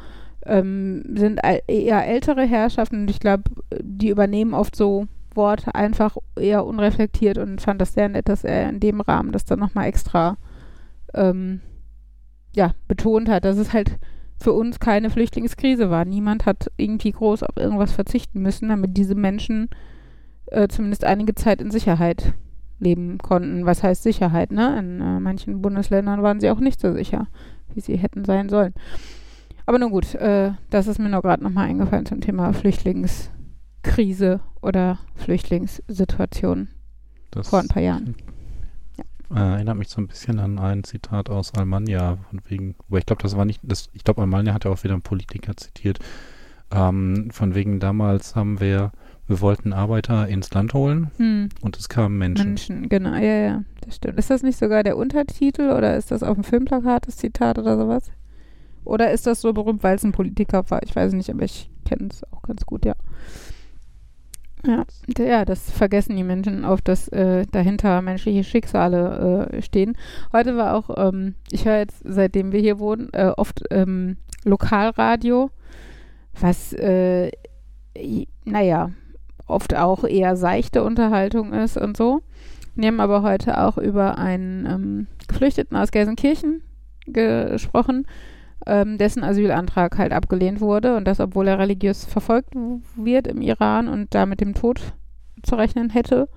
[0.46, 3.44] ähm, sind eher ältere Herrschaften und ich glaube,
[3.82, 8.70] die übernehmen oft so Worte einfach eher unreflektiert und fand das sehr nett, dass er
[8.70, 10.38] in dem Rahmen das dann nochmal extra
[11.14, 11.62] ähm,
[12.56, 13.98] ja, betont hat, dass es halt
[14.42, 16.06] für uns keine Flüchtlingskrise war.
[16.06, 19.70] Niemand hat irgendwie groß auf irgendwas verzichten müssen, damit diese Menschen
[20.52, 22.34] äh, zumindest einige Zeit in Sicherheit
[22.80, 23.66] leben konnten.
[23.66, 24.78] Was heißt Sicherheit, ne?
[24.80, 27.28] In äh, manchen Bundesländern waren sie auch nicht so sicher,
[27.74, 28.74] wie sie hätten sein sollen.
[29.66, 34.98] Aber nun gut, äh, das ist mir nur gerade nochmal eingefallen zum Thema Flüchtlingskrise oder
[35.16, 36.70] Flüchtlingssituation
[37.32, 38.16] das vor ein paar Jahren.
[39.30, 39.54] Ja.
[39.54, 43.22] erinnert mich so ein bisschen an ein Zitat aus Almania, von wegen, aber ich glaube,
[43.22, 46.00] das war nicht, das, ich glaube, Almania hat ja auch wieder einen Politiker zitiert,
[46.72, 48.92] ähm, von wegen damals haben wir
[49.30, 51.50] wir wollten Arbeiter ins Land holen hm.
[51.62, 52.48] und es kamen Menschen.
[52.48, 54.18] Menschen, genau, ja, ja, das stimmt.
[54.18, 57.78] Ist das nicht sogar der Untertitel oder ist das auf dem Filmplakat das Zitat oder
[57.78, 58.12] sowas?
[58.84, 60.82] Oder ist das so berühmt, weil es ein Politiker war?
[60.82, 62.96] Ich weiß nicht, aber ich kenne es auch ganz gut, ja.
[64.66, 64.84] Ja,
[65.18, 69.96] ja, das vergessen die Menschen oft, dass äh, dahinter menschliche Schicksale äh, stehen.
[70.34, 75.52] Heute war auch, ähm, ich höre jetzt, seitdem wir hier wohnen, äh, oft ähm, Lokalradio,
[76.34, 77.32] was, äh,
[78.44, 78.92] naja,
[79.50, 82.22] oft auch eher seichte Unterhaltung ist und so.
[82.76, 86.62] Wir haben aber heute auch über einen ähm, Geflüchteten aus Gelsenkirchen
[87.08, 88.06] gesprochen,
[88.66, 92.54] ähm, dessen Asylantrag halt abgelehnt wurde und das, obwohl er religiös verfolgt
[92.96, 94.94] wird im Iran und da mit dem Tod
[95.44, 96.30] zu rechnen hätte.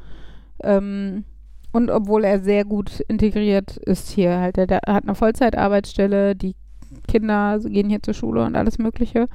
[0.62, 1.24] Ähm,
[1.72, 4.58] und obwohl er sehr gut integriert ist hier halt.
[4.58, 6.54] Er, hat eine Vollzeitarbeitsstelle, die
[7.08, 9.28] Kinder gehen hier zur Schule und alles Mögliche.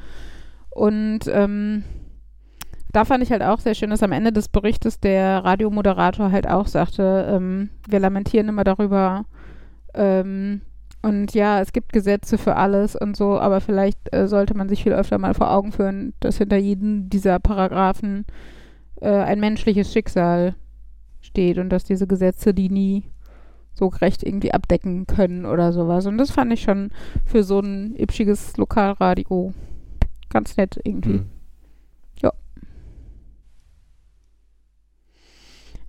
[0.70, 1.84] Und ähm,
[2.92, 6.48] da fand ich halt auch sehr schön, dass am Ende des Berichtes der Radiomoderator halt
[6.48, 9.26] auch sagte, ähm, wir lamentieren immer darüber,
[9.94, 10.62] ähm,
[11.02, 14.84] und ja, es gibt Gesetze für alles und so, aber vielleicht äh, sollte man sich
[14.84, 18.26] viel öfter mal vor Augen führen, dass hinter jedem dieser Paragraphen
[19.02, 20.56] äh, ein menschliches Schicksal
[21.22, 23.04] steht und dass diese Gesetze die nie
[23.74, 26.08] so gerecht irgendwie abdecken können oder sowas.
[26.08, 26.90] Und das fand ich schon
[27.26, 29.54] für so ein ipschiges Lokalradio
[30.30, 31.20] ganz nett irgendwie.
[31.20, 31.26] Mhm.
[32.22, 32.34] Ja.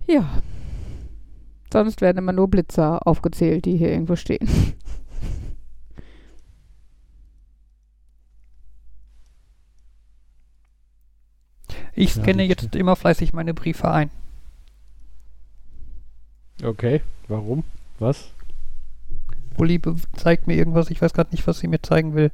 [0.09, 0.41] Ja.
[1.71, 4.49] Sonst werden immer nur Blitzer aufgezählt, die hier irgendwo stehen.
[11.93, 14.09] Ich scanne ja, jetzt immer fleißig meine Briefe ein.
[16.63, 17.63] Okay, warum?
[17.99, 18.31] Was?
[19.57, 19.79] Uli
[20.15, 22.31] zeigt mir irgendwas, ich weiß gerade nicht, was sie mir zeigen will.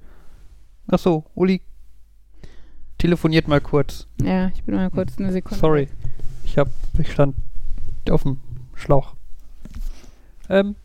[0.88, 1.62] Ach so, Uli
[3.00, 4.08] telefoniert mal kurz.
[4.22, 5.60] Ja, ich bin mal kurz eine Sekunde.
[5.60, 5.90] Sorry.
[6.46, 7.36] Ich hab, ich stand
[8.12, 8.38] auf dem
[8.74, 9.16] Schlauch.
[10.50, 10.76] Ähm,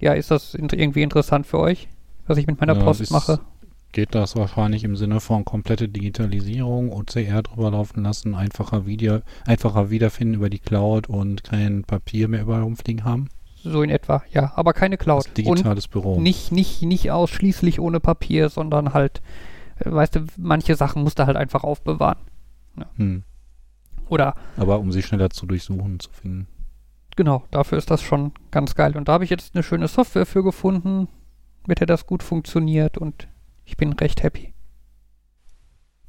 [0.00, 1.88] ja, ist das irgendwie interessant für euch,
[2.26, 3.40] was ich mit meiner ja, Post mache?
[3.96, 9.88] geht das wahrscheinlich im Sinne von komplette Digitalisierung, OCR drüber laufen lassen, einfacher, Video, einfacher
[9.88, 13.30] Wiederfinden über die Cloud und kein Papier mehr überall rumfliegen haben?
[13.64, 15.24] So in etwa, ja, aber keine Cloud.
[15.24, 16.20] Das digitales und Büro.
[16.20, 19.22] Nicht, nicht, nicht ausschließlich ohne Papier, sondern halt,
[19.78, 22.18] äh, weißt du, manche Sachen musst du halt einfach aufbewahren.
[22.76, 22.86] Ja.
[22.96, 23.22] Hm.
[24.08, 24.34] Oder.
[24.56, 26.46] Aber um sie schneller zu durchsuchen, zu finden.
[27.16, 28.96] Genau, dafür ist das schon ganz geil.
[28.96, 31.08] Und da habe ich jetzt eine schöne Software für gefunden,
[31.66, 33.28] mit der das gut funktioniert und
[33.64, 34.52] ich bin recht happy.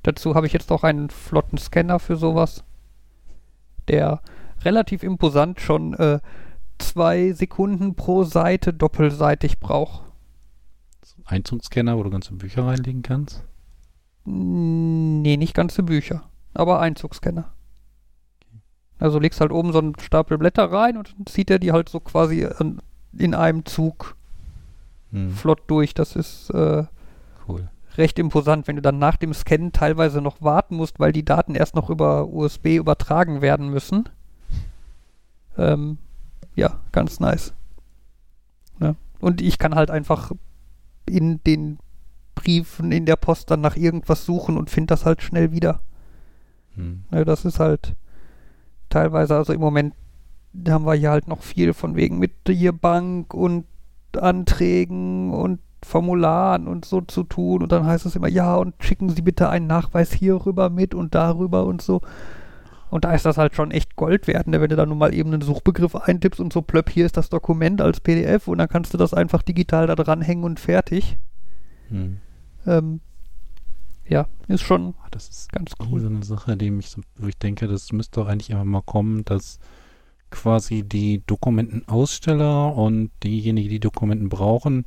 [0.03, 2.63] Dazu habe ich jetzt auch einen flotten Scanner für sowas,
[3.87, 4.21] der
[4.63, 6.19] relativ imposant schon äh,
[6.77, 10.03] zwei Sekunden pro Seite doppelseitig braucht.
[11.25, 13.43] Einzugsscanner, wo du ganze Bücher reinlegen kannst?
[14.23, 17.53] Nee, nicht ganze Bücher, aber Einzugsscanner.
[18.99, 21.99] Also legst halt oben so einen Stapel Blätter rein und zieht er die halt so
[21.99, 22.47] quasi
[23.17, 24.15] in einem Zug
[25.11, 25.31] hm.
[25.31, 25.93] flott durch.
[25.93, 26.85] Das ist äh,
[27.47, 27.69] cool.
[27.97, 31.55] Recht imposant, wenn du dann nach dem Scannen teilweise noch warten musst, weil die Daten
[31.55, 34.09] erst noch über USB übertragen werden müssen.
[35.57, 35.97] Ähm,
[36.55, 37.53] ja, ganz nice.
[38.79, 38.95] Ja.
[39.19, 40.31] Und ich kann halt einfach
[41.07, 41.79] in den
[42.35, 45.81] Briefen in der Post dann nach irgendwas suchen und finde das halt schnell wieder.
[46.75, 47.03] Hm.
[47.11, 47.95] Ja, das ist halt
[48.97, 49.93] teilweise, also im Moment
[50.67, 53.65] haben wir hier halt noch viel von wegen mit hier Bank und
[54.17, 59.09] Anträgen und Formularen und so zu tun und dann heißt es immer, ja, und schicken
[59.09, 62.01] Sie bitte einen Nachweis hierüber mit und darüber und so.
[62.89, 64.61] Und da ist das halt schon echt Gold wert, ne?
[64.61, 67.29] wenn du da nun mal eben einen Suchbegriff eintippst und so plöpp, hier ist das
[67.29, 71.17] Dokument als PDF und dann kannst du das einfach digital da dranhängen und fertig.
[71.89, 72.17] Hm.
[72.65, 73.01] Ähm,
[74.09, 75.99] Ja, ist schon ah, das ist ganz cool.
[75.99, 78.81] so eine Sache, die mich so, wo ich denke, das müsste doch eigentlich immer mal
[78.81, 79.59] kommen, dass
[80.29, 84.85] quasi die Dokumentenaussteller und diejenigen, die Dokumenten brauchen,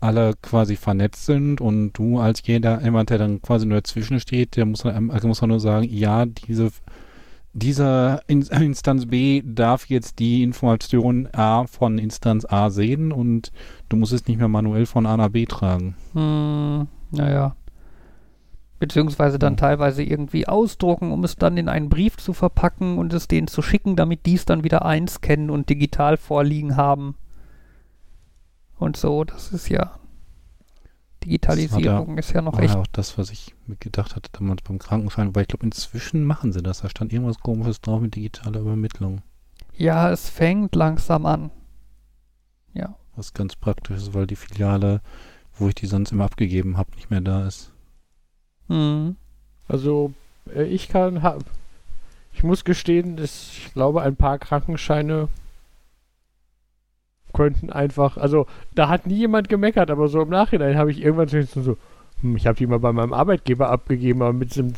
[0.00, 4.56] alle quasi vernetzt sind und du als jeder, jemand, der dann quasi nur dazwischen steht,
[4.56, 6.70] der muss, also muss man nur sagen, ja, diese,
[7.52, 13.52] diese Instanz B darf jetzt die Information A von Instanz A sehen und
[13.90, 15.94] du musst es nicht mehr manuell von A nach B tragen.
[16.14, 17.54] Hm, naja.
[18.80, 19.58] Beziehungsweise dann hm.
[19.58, 23.62] teilweise irgendwie ausdrucken, um es dann in einen Brief zu verpacken und es denen zu
[23.62, 27.14] schicken, damit die es dann wieder einscannen und digital vorliegen haben
[28.78, 29.22] und so.
[29.22, 30.00] Das ist ja
[31.24, 32.74] Digitalisierung ist ja noch echt.
[32.74, 36.24] Ja, auch das, was ich mir gedacht hatte damals beim Krankenschein, weil ich glaube, inzwischen
[36.24, 36.80] machen sie das.
[36.80, 39.22] Da stand irgendwas komisches drauf mit digitaler Übermittlung.
[39.76, 41.50] Ja, es fängt langsam an.
[42.72, 42.96] Ja.
[43.16, 45.02] Was ganz praktisch ist, weil die Filiale,
[45.54, 47.69] wo ich die sonst immer abgegeben habe, nicht mehr da ist.
[48.70, 49.16] Mhm.
[49.68, 50.12] Also,
[50.54, 51.20] äh, ich kann,
[52.32, 55.28] ich muss gestehen, dass ich glaube, ein paar Krankenscheine
[57.32, 61.28] könnten einfach, also da hat nie jemand gemeckert, aber so im Nachhinein habe ich irgendwann
[61.28, 61.76] so,
[62.22, 64.74] hm, ich habe die mal bei meinem Arbeitgeber abgegeben, aber mit diesem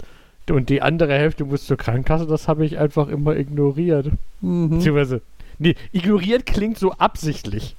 [0.50, 4.10] und die andere Hälfte muss zur Krankenkasse, das habe ich einfach immer ignoriert.
[4.40, 4.70] Mhm.
[4.70, 5.22] Beziehungsweise,
[5.58, 7.76] nee, ignoriert klingt so absichtlich.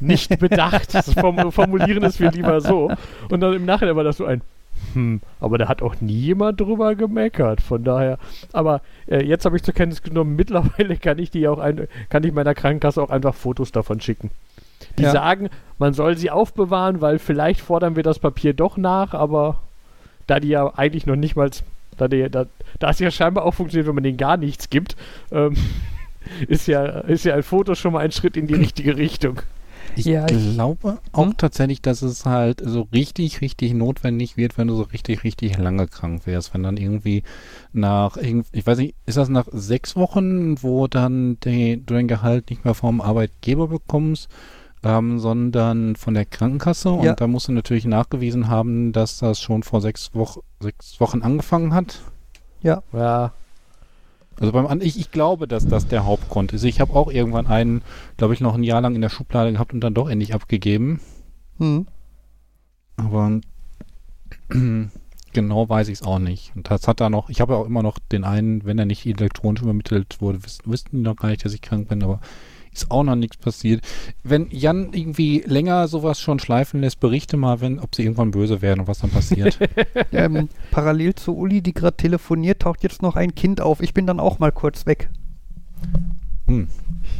[0.00, 0.92] Nicht bedacht.
[0.92, 2.90] Das Formulieren ist wir lieber so.
[3.30, 4.42] Und dann im Nachhinein war das so ein,
[4.92, 7.60] hm, aber da hat auch nie jemand drüber gemeckert.
[7.60, 8.18] Von daher,
[8.52, 12.24] aber äh, jetzt habe ich zur Kenntnis genommen, mittlerweile kann ich die auch ein, kann
[12.24, 14.30] ich meiner Krankenkasse auch einfach Fotos davon schicken.
[14.98, 15.12] Die ja.
[15.12, 19.60] sagen, man soll sie aufbewahren, weil vielleicht fordern wir das Papier doch nach, aber
[20.26, 21.50] da die ja eigentlich noch nicht mal,
[21.96, 22.46] da, die, da,
[22.78, 24.96] da es ja scheinbar auch funktioniert, wenn man denen gar nichts gibt,
[25.30, 25.56] ähm,
[26.48, 29.40] ist, ja, ist ja ein Foto schon mal ein Schritt in die richtige Richtung.
[29.96, 31.36] Ich ja, glaube ich, auch hm?
[31.36, 35.88] tatsächlich, dass es halt so richtig, richtig notwendig wird, wenn du so richtig, richtig lange
[35.88, 36.52] krank wärst.
[36.52, 37.22] Wenn dann irgendwie
[37.72, 42.50] nach, ich weiß nicht, ist das nach sechs Wochen, wo dann die, du dein Gehalt
[42.50, 44.28] nicht mehr vom Arbeitgeber bekommst,
[44.84, 46.90] ähm, sondern von der Krankenkasse.
[46.90, 47.14] Und ja.
[47.14, 51.74] da musst du natürlich nachgewiesen haben, dass das schon vor sechs, Woch sechs Wochen angefangen
[51.74, 52.00] hat.
[52.60, 52.82] Ja.
[52.92, 53.32] Ja.
[54.38, 56.64] Also beim ich, ich glaube, dass das der Hauptgrund ist.
[56.64, 57.82] Ich habe auch irgendwann einen,
[58.16, 61.00] glaube ich, noch ein Jahr lang in der Schublade gehabt und dann doch endlich abgegeben.
[61.58, 61.86] Hm.
[62.96, 63.40] Aber
[65.32, 66.52] genau weiß ich es auch nicht.
[66.54, 68.86] Und das hat da noch, ich habe ja auch immer noch den einen, wenn er
[68.86, 72.20] nicht elektronisch übermittelt wurde, wissen die noch gar nicht, dass ich krank bin, aber
[72.76, 73.82] ist auch noch nichts passiert.
[74.22, 78.62] Wenn Jan irgendwie länger sowas schon schleifen lässt, berichte mal, wenn, ob sie irgendwann böse
[78.62, 79.58] werden und was dann passiert.
[80.12, 83.80] ähm, parallel zu Uli, die gerade telefoniert, taucht jetzt noch ein Kind auf.
[83.80, 85.10] Ich bin dann auch mal kurz weg.
[86.46, 86.68] Hm.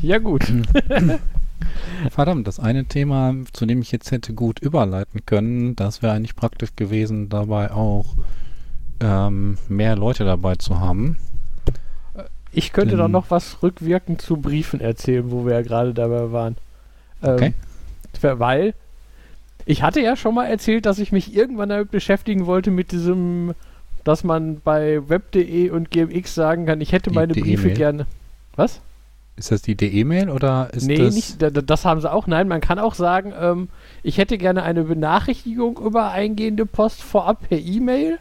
[0.02, 0.44] Ja, gut.
[2.10, 6.36] Verdammt, das eine Thema, zu dem ich jetzt hätte gut überleiten können, das wäre eigentlich
[6.36, 8.14] praktisch gewesen, dabei auch
[9.00, 11.16] ähm, mehr Leute dabei zu haben.
[12.52, 16.56] Ich könnte doch noch was rückwirkend zu Briefen erzählen, wo wir ja gerade dabei waren.
[17.22, 17.54] Ähm, okay.
[18.22, 18.74] Weil
[19.66, 23.54] ich hatte ja schon mal erzählt, dass ich mich irgendwann damit beschäftigen wollte mit diesem,
[24.04, 28.06] dass man bei web.de und gmx sagen kann, ich hätte meine Briefe gerne.
[28.54, 28.80] Was?
[29.36, 31.14] Ist das die DE-Mail oder ist nee, das?
[31.14, 32.26] Nee, nicht, das haben sie auch.
[32.26, 33.68] Nein, man kann auch sagen, ähm,
[34.02, 38.18] ich hätte gerne eine Benachrichtigung über eingehende Post vorab per E-Mail,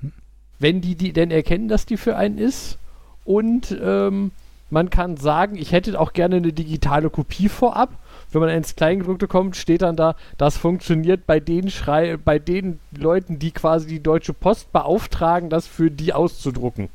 [0.00, 0.12] mhm.
[0.58, 2.78] wenn die, die denn erkennen, dass die für einen ist.
[3.24, 4.32] Und ähm,
[4.70, 7.90] man kann sagen, ich hätte auch gerne eine digitale Kopie vorab.
[8.30, 12.80] Wenn man ins Kleingedruckte kommt, steht dann da, das funktioniert bei den Schrei bei den
[12.96, 16.88] Leuten, die quasi die Deutsche Post beauftragen, das für die auszudrucken.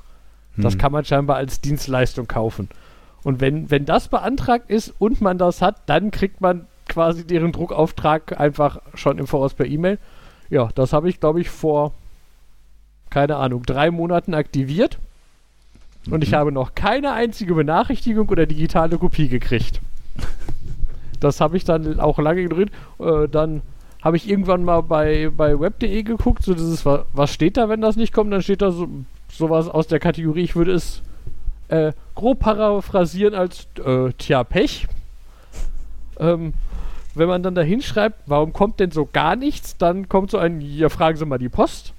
[0.56, 0.63] Hm.
[0.63, 2.68] Das kann man scheinbar als Dienstleistung kaufen.
[3.24, 7.52] Und wenn, wenn das beantragt ist und man das hat, dann kriegt man quasi deren
[7.52, 10.00] Druckauftrag einfach schon im Voraus per E-Mail.
[10.50, 11.94] Ja, das habe ich, glaube ich, vor,
[13.12, 14.98] keine Ahnung, drei Monaten aktiviert.
[16.10, 16.36] Und ich mhm.
[16.36, 19.82] habe noch keine einzige Benachrichtigung oder digitale Kopie gekriegt.
[21.20, 22.70] Das habe ich dann auch lange gedreht.
[23.00, 23.62] Äh, dann
[24.04, 27.96] habe ich irgendwann mal bei, bei web.de geguckt, so dieses, was steht da, wenn das
[27.96, 28.32] nicht kommt?
[28.32, 28.88] Dann steht da so
[29.32, 31.01] sowas aus der Kategorie, ich würde es
[31.68, 34.88] äh, grob paraphrasieren als äh, tja, Pech.
[36.20, 36.53] Ähm,
[37.14, 40.62] wenn man dann da hinschreibt, warum kommt denn so gar nichts, dann kommt so ein,
[40.62, 41.93] ja, fragen Sie mal die Post.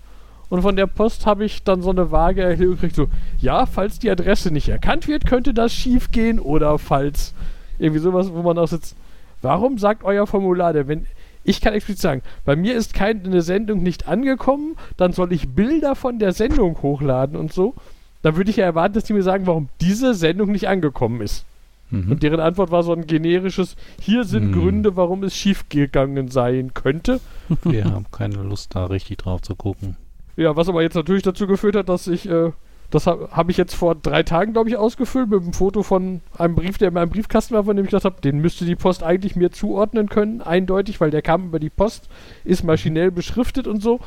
[0.51, 3.99] Und von der Post habe ich dann so eine vage Erklärung gekriegt, so, ja, falls
[3.99, 6.41] die Adresse nicht erkannt wird, könnte das schief gehen.
[6.41, 7.35] Oder falls
[7.79, 8.97] irgendwie sowas, wo man auch sitzt,
[9.43, 11.07] warum sagt euer Formular denn, wenn,
[11.45, 15.95] ich kann explizit sagen, bei mir ist keine Sendung nicht angekommen, dann soll ich Bilder
[15.95, 17.75] von der Sendung hochladen und so.
[18.23, 21.45] Dann würde ich ja erwarten, dass die mir sagen, warum diese Sendung nicht angekommen ist.
[21.91, 22.13] Mhm.
[22.13, 24.53] Und deren Antwort war so ein generisches, hier sind mhm.
[24.53, 27.21] Gründe, warum es schiefgegangen sein könnte.
[27.65, 29.97] Wir haben keine Lust, da richtig drauf zu gucken.
[30.39, 32.53] Ja, was aber jetzt natürlich dazu geführt hat, dass ich, äh,
[32.93, 36.21] das habe hab ich jetzt vor drei Tagen, glaube ich, ausgefüllt mit einem Foto von
[36.39, 38.77] einem Brief, der in meinem Briefkasten war, von dem ich gedacht habe, den müsste die
[38.77, 42.09] Post eigentlich mir zuordnen können, eindeutig, weil der kam über die Post,
[42.45, 43.99] ist maschinell beschriftet und so.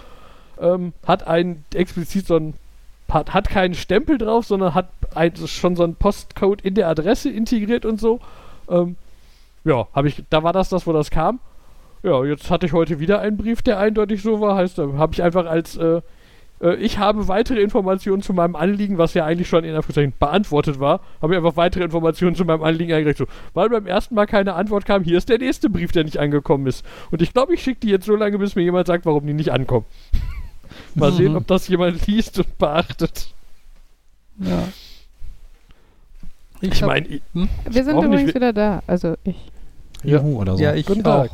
[0.57, 2.53] Ähm, hat ein explizit so ein
[3.09, 7.29] hat, hat keinen Stempel drauf, sondern hat ein, schon so einen Postcode in der Adresse
[7.29, 8.21] integriert und so.
[8.69, 8.95] Ähm,
[9.65, 11.41] ja, habe ich, da war das das, wo das kam.
[12.03, 14.55] Ja, jetzt hatte ich heute wieder einen Brief, der eindeutig so war.
[14.55, 16.01] Heißt, da habe ich einfach als äh,
[16.61, 20.79] äh, ich habe weitere Informationen zu meinem Anliegen, was ja eigentlich schon in Anführungszeichen beantwortet
[20.79, 23.17] war, habe ich einfach weitere Informationen zu meinem Anliegen eingereicht.
[23.17, 26.17] So, weil beim ersten Mal keine Antwort kam, hier ist der nächste Brief, der nicht
[26.17, 26.85] angekommen ist.
[27.09, 29.33] Und ich glaube, ich schicke die jetzt so lange, bis mir jemand sagt, warum die
[29.33, 29.85] nicht ankommen.
[30.95, 31.15] Mal mhm.
[31.15, 33.33] sehen, ob das jemand liest und beachtet.
[34.37, 34.67] Ja.
[36.61, 37.49] Ich, meine, hm?
[37.69, 38.83] wir sind übrigens nicht, wieder da.
[38.85, 39.35] Also ich.
[40.03, 40.63] Ja, oder so.
[40.63, 41.31] Ja, ich Guten Tag.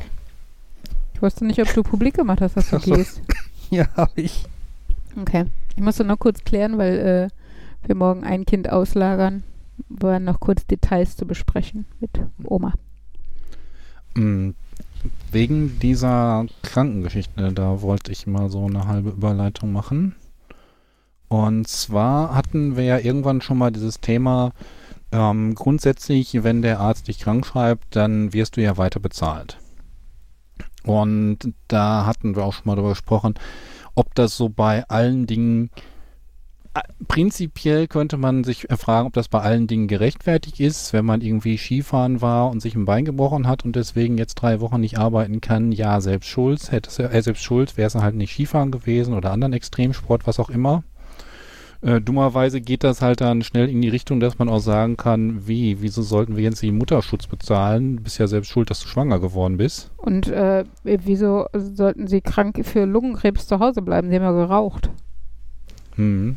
[1.14, 3.20] Ich wusste nicht, ob du publik gemacht hast, dass du gehst.
[3.70, 4.44] ja, habe ich.
[5.16, 5.46] Okay.
[5.76, 9.42] Ich musste noch kurz klären, weil äh, wir morgen ein Kind auslagern.
[9.88, 12.10] Wir noch kurz Details zu besprechen mit
[12.44, 12.74] Oma.
[14.14, 14.50] Mm,
[15.30, 20.14] wegen dieser Krankengeschichte, da wollte ich mal so eine halbe Überleitung machen.
[21.28, 24.52] Und zwar hatten wir ja irgendwann schon mal dieses Thema,
[25.12, 29.58] ähm, grundsätzlich, wenn der Arzt dich krank schreibt, dann wirst du ja weiter bezahlt.
[30.84, 33.34] Und da hatten wir auch schon mal darüber gesprochen,
[33.98, 35.70] ob das so bei allen Dingen
[36.74, 41.20] äh, prinzipiell könnte man sich fragen, ob das bei allen Dingen gerechtfertigt ist, wenn man
[41.20, 44.98] irgendwie Skifahren war und sich ein Bein gebrochen hat und deswegen jetzt drei Wochen nicht
[44.98, 45.72] arbeiten kann.
[45.72, 49.52] Ja, selbst schuld, hätte äh, selbst schuld wäre es halt nicht Skifahren gewesen oder anderen
[49.52, 50.84] Extremsport, was auch immer.
[51.80, 55.46] Äh, dummerweise geht das halt dann schnell in die Richtung, dass man auch sagen kann,
[55.46, 57.98] wie, wieso sollten wir jetzt den Mutterschutz bezahlen?
[57.98, 59.92] Du bist ja selbst schuld, dass du schwanger geworden bist.
[59.96, 64.10] Und äh, wieso sollten sie krank für Lungenkrebs zu Hause bleiben?
[64.10, 64.90] Sie haben ja geraucht.
[65.94, 66.36] Hm.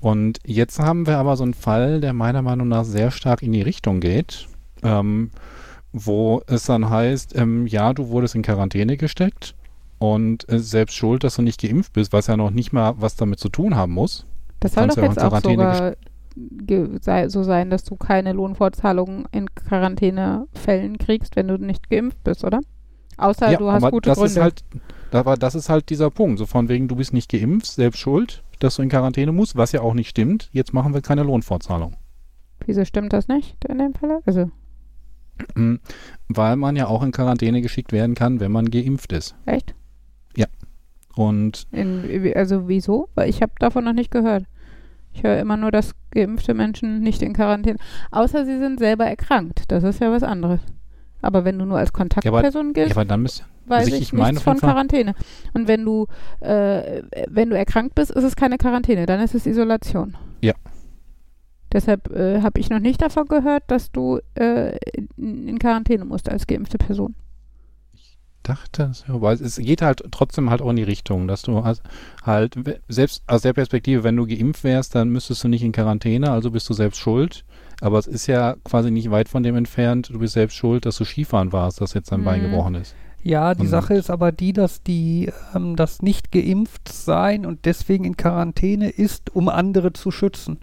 [0.00, 3.52] Und jetzt haben wir aber so einen Fall, der meiner Meinung nach sehr stark in
[3.52, 4.48] die Richtung geht,
[4.82, 5.30] ähm,
[5.92, 9.54] wo es dann heißt, ähm, ja, du wurdest in Quarantäne gesteckt
[9.98, 13.16] und äh, selbst schuld, dass du nicht geimpft bist, was ja noch nicht mal was
[13.16, 14.24] damit zu tun haben muss.
[14.60, 15.96] Das soll doch jetzt auch sogar
[17.26, 22.60] so sein, dass du keine Lohnfortzahlungen in Quarantänefällen kriegst, wenn du nicht geimpft bist, oder?
[23.16, 24.32] Außer ja, du hast gute das Gründe.
[24.32, 24.64] Ist halt,
[25.12, 26.38] aber das ist halt dieser Punkt.
[26.38, 29.72] So von wegen, du bist nicht geimpft, selbst schuld, dass du in Quarantäne musst, was
[29.72, 30.48] ja auch nicht stimmt.
[30.52, 31.96] Jetzt machen wir keine Lohnfortzahlung.
[32.64, 34.20] Wieso stimmt das nicht in dem Fall?
[34.24, 34.50] Also.
[36.28, 39.34] Weil man ja auch in Quarantäne geschickt werden kann, wenn man geimpft ist.
[39.46, 39.74] Echt?
[41.20, 43.10] Und in, also wieso?
[43.14, 44.44] Weil ich habe davon noch nicht gehört.
[45.12, 47.76] Ich höre immer nur, dass geimpfte Menschen nicht in Quarantäne,
[48.10, 49.64] außer sie sind selber erkrankt.
[49.68, 50.60] Das ist ja was anderes.
[51.20, 54.12] Aber wenn du nur als Kontaktperson ja, giltst, ja, aber dann müsst, weiß ich, ich
[54.14, 55.14] nichts von Quarantäne.
[55.52, 56.06] Und wenn du,
[56.40, 60.16] äh, wenn du erkrankt bist, ist es keine Quarantäne, dann ist es Isolation.
[60.40, 60.54] Ja.
[61.70, 64.78] Deshalb äh, habe ich noch nicht davon gehört, dass du äh,
[65.18, 67.14] in Quarantäne musst als geimpfte Person
[68.50, 71.62] dachte, aber es geht halt trotzdem halt auch in die Richtung, dass du
[72.24, 72.54] halt
[72.88, 76.50] selbst aus der Perspektive, wenn du geimpft wärst, dann müsstest du nicht in Quarantäne, also
[76.50, 77.44] bist du selbst schuld.
[77.80, 80.98] Aber es ist ja quasi nicht weit von dem entfernt, du bist selbst schuld, dass
[80.98, 82.24] du Skifahren warst, dass jetzt dein mhm.
[82.24, 82.94] Bein gebrochen ist.
[83.22, 87.64] Ja, die und Sache ist aber die, dass die ähm, das nicht geimpft sein und
[87.64, 90.60] deswegen in Quarantäne ist, um andere zu schützen.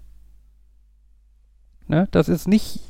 [1.88, 2.08] Ne?
[2.12, 2.82] Das ist nicht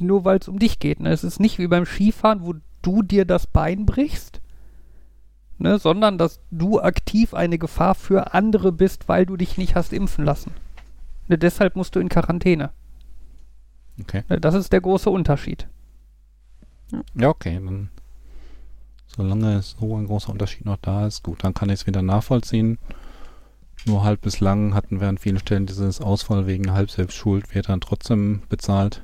[0.00, 1.00] nur, weil es um dich geht.
[1.00, 1.10] Ne?
[1.10, 4.40] Es ist nicht wie beim Skifahren, wo du dir das Bein brichst,
[5.58, 9.92] ne, sondern dass du aktiv eine Gefahr für andere bist, weil du dich nicht hast
[9.92, 10.52] impfen lassen.
[11.28, 12.70] Ne, deshalb musst du in Quarantäne.
[14.00, 14.24] Okay.
[14.28, 15.66] Ne, das ist der große Unterschied.
[17.14, 17.60] Ja, okay.
[17.64, 17.88] Dann,
[19.06, 22.78] solange so ein großer Unterschied noch da ist, gut, dann kann ich es wieder nachvollziehen.
[23.86, 28.42] Nur halb bislang hatten wir an vielen Stellen dieses Ausfall wegen Halbselbstschuld, wird dann trotzdem
[28.48, 29.02] bezahlt.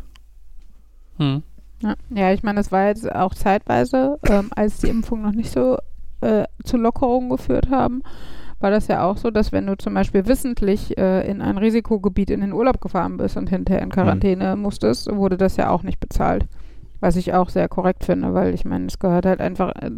[1.21, 1.43] Hm.
[1.81, 5.53] Ja, ja ich meine, das war jetzt auch zeitweise, ähm, als die Impfung noch nicht
[5.53, 5.79] so
[6.21, 8.03] äh, zu Lockerungen geführt haben,
[8.59, 12.31] war das ja auch so, dass wenn du zum Beispiel wissentlich äh, in ein Risikogebiet
[12.31, 14.62] in den Urlaub gefahren bist und hinterher in Quarantäne mhm.
[14.62, 16.47] musstest, wurde das ja auch nicht bezahlt.
[17.01, 19.90] Was ich auch sehr korrekt finde, weil ich meine, es gehört halt einfach äh,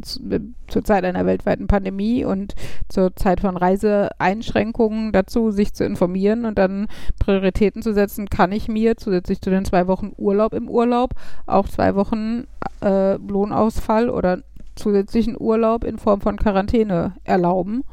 [0.68, 2.54] zur Zeit einer weltweiten Pandemie und
[2.88, 6.86] zur Zeit von Reiseeinschränkungen dazu, sich zu informieren und dann
[7.18, 11.10] Prioritäten zu setzen, kann ich mir zusätzlich zu den zwei Wochen Urlaub im Urlaub
[11.46, 12.46] auch zwei Wochen
[12.82, 14.38] äh, Lohnausfall oder
[14.74, 17.84] zusätzlichen Urlaub in Form von Quarantäne erlauben.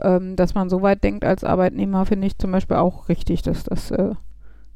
[0.00, 3.64] Ähm, dass man so weit denkt als Arbeitnehmer, finde ich zum Beispiel auch richtig, dass
[3.64, 4.14] das äh,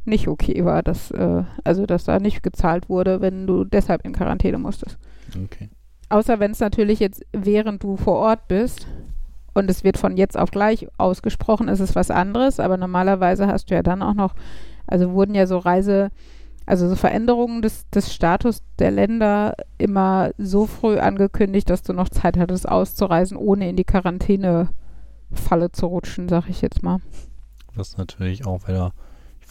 [0.07, 4.13] nicht okay war, dass, äh, also dass da nicht gezahlt wurde, wenn du deshalb in
[4.13, 4.99] Quarantäne musstest.
[5.45, 5.71] Okay.
[6.09, 8.87] Außer wenn es natürlich jetzt, während du vor Ort bist
[9.55, 13.71] und es wird von jetzt auf gleich ausgesprochen, ist es was anderes, aber normalerweise hast
[13.71, 14.35] du ja dann auch noch,
[14.87, 16.11] also wurden ja so Reise,
[16.67, 22.09] also so Veränderungen des, des Status der Länder immer so früh angekündigt, dass du noch
[22.09, 27.01] Zeit hattest auszureisen, ohne in die Quarantänefalle zu rutschen, sag ich jetzt mal.
[27.75, 28.93] Was natürlich auch wieder,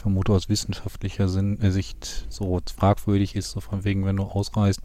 [0.04, 4.82] vermute aus wissenschaftlicher Sinn, äh, Sicht so fragwürdig ist, so von wegen, wenn du ausreist,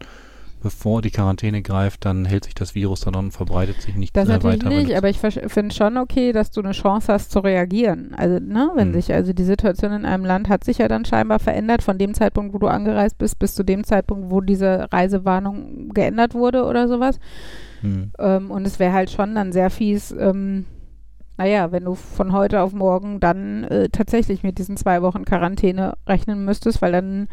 [0.61, 4.27] bevor die Quarantäne greift, dann hält sich das Virus dann und verbreitet sich nicht das
[4.27, 4.69] äh, natürlich weiter.
[4.75, 8.13] nicht, aber ich finde schon okay, dass du eine Chance hast zu reagieren.
[8.15, 8.93] Also, ne, wenn Hm.
[8.93, 12.13] sich, also die Situation in einem Land hat sich ja dann scheinbar verändert von dem
[12.13, 16.87] Zeitpunkt, wo du angereist bist, bis zu dem Zeitpunkt, wo diese Reisewarnung geändert wurde oder
[16.87, 17.19] sowas.
[17.81, 18.11] Hm.
[18.19, 20.65] Ähm, und es wäre halt schon dann sehr fies, ähm,
[21.39, 25.95] naja, wenn du von heute auf morgen dann äh, tatsächlich mit diesen zwei Wochen Quarantäne
[26.05, 27.29] rechnen müsstest, weil dann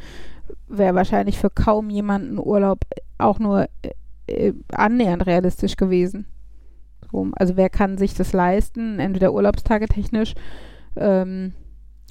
[0.68, 2.78] wäre wahrscheinlich für kaum jemanden Urlaub
[3.18, 3.90] auch nur äh,
[4.28, 6.26] äh, annähernd realistisch gewesen.
[7.10, 10.34] So, also wer kann sich das leisten, entweder Urlaubstage technisch
[10.94, 11.52] ähm,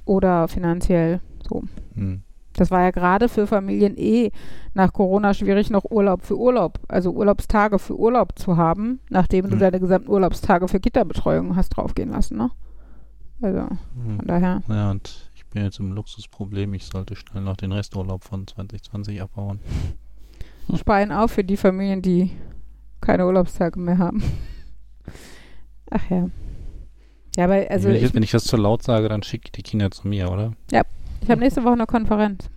[0.03, 1.21] oder finanziell.
[1.47, 1.63] So.
[1.93, 2.24] Hm.
[2.57, 4.31] Das war ja gerade für Familien eh
[4.73, 9.51] nach Corona schwierig, noch Urlaub für Urlaub, also Urlaubstage für Urlaub zu haben, nachdem du
[9.53, 9.59] Hm.
[9.59, 12.51] deine gesamten Urlaubstage für Kinderbetreuung hast draufgehen lassen, ne?
[13.41, 14.17] Also Hm.
[14.17, 14.61] von daher.
[14.69, 16.73] Ja, und ich bin jetzt im Luxusproblem.
[16.73, 19.59] Ich sollte schnell noch den Resturlaub von 2020 abbauen.
[20.75, 22.31] Speien auf für die Familien, die
[23.01, 24.23] keine Urlaubstage mehr haben.
[25.91, 26.29] Ach ja.
[27.37, 29.51] Ja, aber also wenn, ich, ich, wenn ich das zu laut sage, dann schicke ich
[29.51, 30.53] die Kinder zu mir, oder?
[31.25, 32.49] Ich habe nächste Woche eine Konferenz.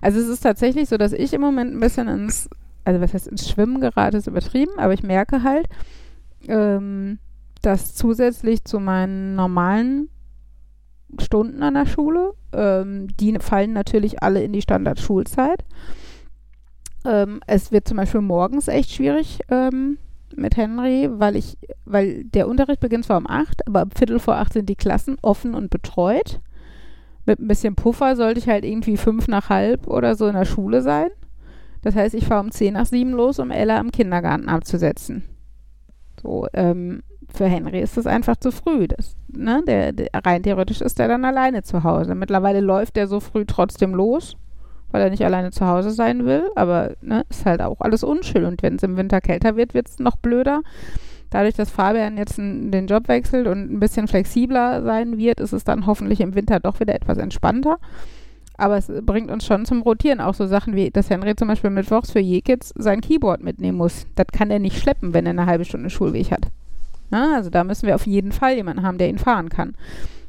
[0.00, 2.48] Also es ist tatsächlich so, dass ich im Moment ein bisschen ins,
[2.84, 5.68] also was heißt ins Schwimmen gerate, ist übertrieben, aber ich merke halt,
[6.46, 7.18] ähm,
[7.60, 10.08] dass zusätzlich zu meinen normalen
[11.18, 15.64] Stunden an der Schule, ähm, die fallen natürlich alle in die Standardschulzeit.
[17.04, 19.98] Ähm, es wird zum Beispiel morgens echt schwierig ähm,
[20.36, 24.36] mit Henry, weil ich, weil der Unterricht beginnt zwar um acht, aber ab Viertel vor
[24.36, 26.40] acht sind die Klassen offen und betreut.
[27.28, 30.46] Mit ein bisschen Puffer sollte ich halt irgendwie fünf nach halb oder so in der
[30.46, 31.08] Schule sein.
[31.82, 35.24] Das heißt, ich fahre um zehn nach sieben los, um Ella im Kindergarten abzusetzen.
[36.22, 38.88] So, ähm, für Henry ist das einfach zu früh.
[38.88, 42.14] Das, ne, der, der, rein theoretisch ist er dann alleine zu Hause.
[42.14, 44.38] Mittlerweile läuft er so früh trotzdem los,
[44.90, 46.48] weil er nicht alleine zu Hause sein will.
[46.56, 48.46] Aber ne, ist halt auch alles unschön.
[48.46, 50.62] Und wenn es im Winter kälter wird, wird es noch blöder.
[51.30, 55.52] Dadurch, dass Fabian jetzt n, den Job wechselt und ein bisschen flexibler sein wird, ist
[55.52, 57.78] es dann hoffentlich im Winter doch wieder etwas entspannter.
[58.56, 60.20] Aber es bringt uns schon zum Rotieren.
[60.20, 64.06] Auch so Sachen wie, dass Henry zum Beispiel mittwochs für Jekits sein Keyboard mitnehmen muss.
[64.16, 66.48] Das kann er nicht schleppen, wenn er eine halbe Stunde Schulweg hat.
[67.10, 69.74] Na, also da müssen wir auf jeden Fall jemanden haben, der ihn fahren kann.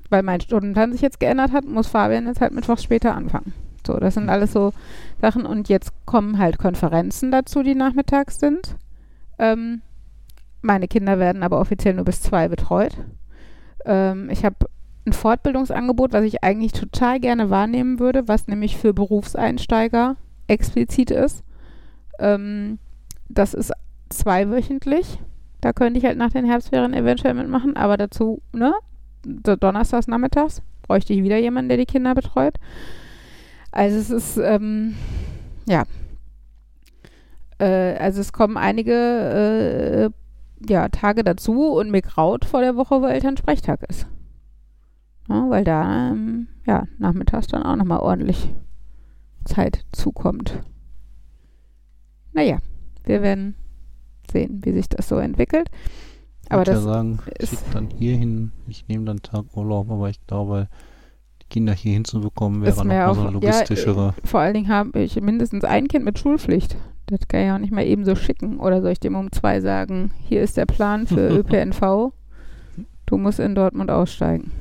[0.10, 3.54] Weil mein Stundenplan sich jetzt geändert hat, muss Fabian jetzt halt mittwochs später anfangen.
[3.86, 4.74] So, das sind alles so
[5.22, 5.46] Sachen.
[5.46, 8.76] Und jetzt kommen halt Konferenzen dazu, die nachmittags sind.
[9.40, 9.82] Ähm,
[10.62, 12.98] meine Kinder werden aber offiziell nur bis zwei betreut.
[13.86, 14.56] Ähm, ich habe
[15.06, 21.44] ein Fortbildungsangebot, was ich eigentlich total gerne wahrnehmen würde, was nämlich für Berufseinsteiger explizit ist.
[22.20, 22.80] Ähm,
[23.30, 23.72] das ist
[24.10, 25.20] zweiwöchentlich.
[25.62, 28.74] Da könnte ich halt nach den Herbstferien eventuell mitmachen, aber dazu, ne,
[29.24, 32.56] do- donnerstags nachmittags bräuchte ich wieder jemanden, der die Kinder betreut.
[33.72, 34.96] Also es ist, ähm,
[35.68, 35.84] ja.
[37.60, 40.19] Äh, also es kommen einige äh,
[40.68, 44.08] ja, Tage dazu und mir graut vor der Woche, wo Elternsprechtag ist.
[45.30, 48.54] Ja, weil da, ähm, ja, nachmittags dann auch nochmal ordentlich
[49.46, 50.60] Zeit zukommt.
[52.34, 52.58] Naja,
[53.04, 53.56] wir werden
[54.32, 55.70] sehen, wie sich das so entwickelt.
[56.44, 58.52] Ich Aber würde ja das sagen, ich dann hier hin.
[58.68, 60.68] Ich nehme dann Tag Urlaub, aber ich glaube,
[61.42, 64.14] die Kinder hier hinzubekommen, wäre mir nochmal so eine ja, logistischere.
[64.24, 66.76] vor allen Dingen habe ich mindestens ein Kind mit Schulpflicht.
[67.10, 68.60] Das kann ich auch nicht mal eben so schicken.
[68.60, 72.14] Oder soll ich dem um zwei sagen, hier ist der Plan für ÖPNV.
[73.06, 74.52] Du musst in Dortmund aussteigen.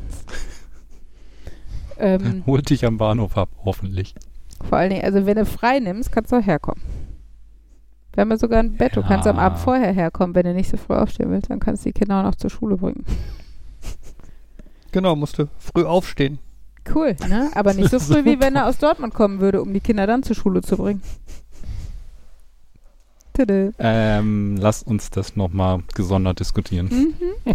[1.99, 4.15] ähm, Holt dich am Bahnhof ab, hoffentlich.
[4.67, 6.83] vor allen Dingen, also wenn du frei nimmst, kannst du auch herkommen.
[8.15, 8.97] Wir haben ja sogar ein Bett.
[8.97, 9.39] Du kannst am.
[9.39, 11.51] Abend vorher herkommen, wenn du nicht so früh aufstehen willst.
[11.51, 13.05] Dann kannst du die Kinder auch noch zur Schule bringen.
[14.91, 16.39] Genau, musste früh aufstehen.
[16.95, 17.51] Cool, ne?
[17.55, 20.23] Aber nicht so früh, wie wenn er aus Dortmund kommen würde, um die Kinder dann
[20.23, 21.03] zur Schule zu bringen.
[23.79, 26.89] Ähm, lass uns das nochmal gesondert diskutieren.
[26.91, 27.55] Mhm.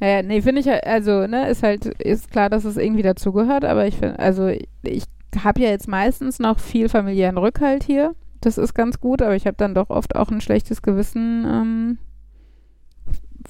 [0.00, 3.86] naja, nee, finde ich, also, ne, ist halt, ist klar, dass es irgendwie dazugehört, aber
[3.86, 4.48] ich finde, also,
[4.82, 5.04] ich
[5.42, 8.14] habe ja jetzt meistens noch viel familiären Rückhalt hier.
[8.40, 11.98] Das ist ganz gut, aber ich habe dann doch oft auch ein schlechtes Gewissen, ähm,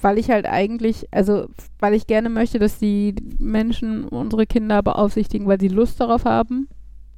[0.01, 1.47] weil ich halt eigentlich, also
[1.79, 6.67] weil ich gerne möchte, dass die Menschen unsere Kinder beaufsichtigen, weil sie Lust darauf haben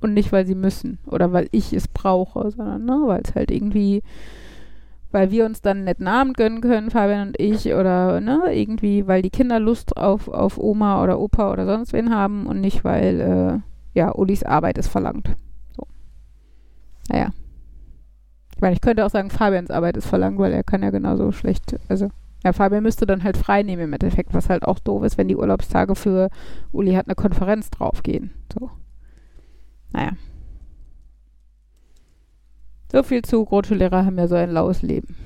[0.03, 3.51] und nicht, weil sie müssen oder weil ich es brauche, sondern ne, weil es halt
[3.51, 4.03] irgendwie,
[5.11, 9.07] weil wir uns dann einen netten Abend gönnen können, Fabian und ich, oder ne, irgendwie,
[9.07, 12.83] weil die Kinder Lust auf, auf Oma oder Opa oder sonst wen haben und nicht,
[12.83, 15.35] weil äh, ja, Ulis Arbeit es verlangt.
[15.75, 15.85] So.
[17.09, 17.29] Naja.
[18.55, 21.31] Ich meine, ich könnte auch sagen, Fabians Arbeit ist verlangt, weil er kann ja genauso
[21.31, 22.09] schlecht, also
[22.43, 25.27] ja, Fabian müsste dann halt frei nehmen im Endeffekt, was halt auch doof ist, wenn
[25.27, 26.29] die Urlaubstage für
[26.71, 28.31] Uli hat eine Konferenz draufgehen.
[28.57, 28.71] So.
[29.91, 30.11] Naja.
[32.91, 35.15] So viel zu, Grundschullehrer haben ja so ein laues Leben.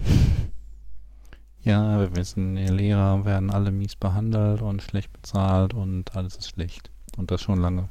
[1.66, 6.50] Ja, wir wissen, die Lehrer werden alle mies behandelt und schlecht bezahlt und alles ist
[6.50, 6.92] schlecht.
[7.18, 7.90] Und das schon lange.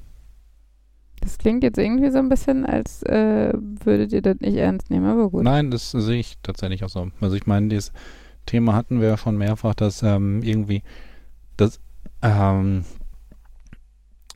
[1.21, 5.07] Das klingt jetzt irgendwie so ein bisschen, als äh, würdet ihr das nicht ernst nehmen,
[5.07, 5.43] aber gut.
[5.43, 7.09] Nein, das sehe ich tatsächlich auch so.
[7.21, 7.93] Also ich meine, dieses
[8.47, 10.85] Thema hatten wir ja schon mehrfach, dass ähm, irgendwie
[11.57, 11.81] das
[12.23, 12.85] ähm,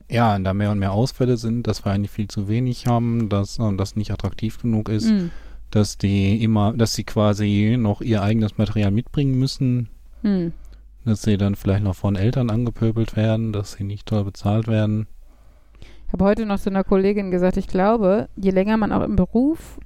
[0.09, 3.59] ja, da mehr und mehr Ausfälle sind, dass wir eigentlich viel zu wenig haben, dass
[3.59, 5.29] äh, das nicht attraktiv genug ist, mm.
[5.69, 9.89] dass die immer, dass sie quasi noch ihr eigenes Material mitbringen müssen,
[10.23, 10.47] mm.
[11.05, 15.07] dass sie dann vielleicht noch von Eltern angepöbelt werden, dass sie nicht toll bezahlt werden.
[16.07, 19.15] Ich habe heute noch zu einer Kollegin gesagt, ich glaube, je länger man auch im
[19.15, 19.77] Beruf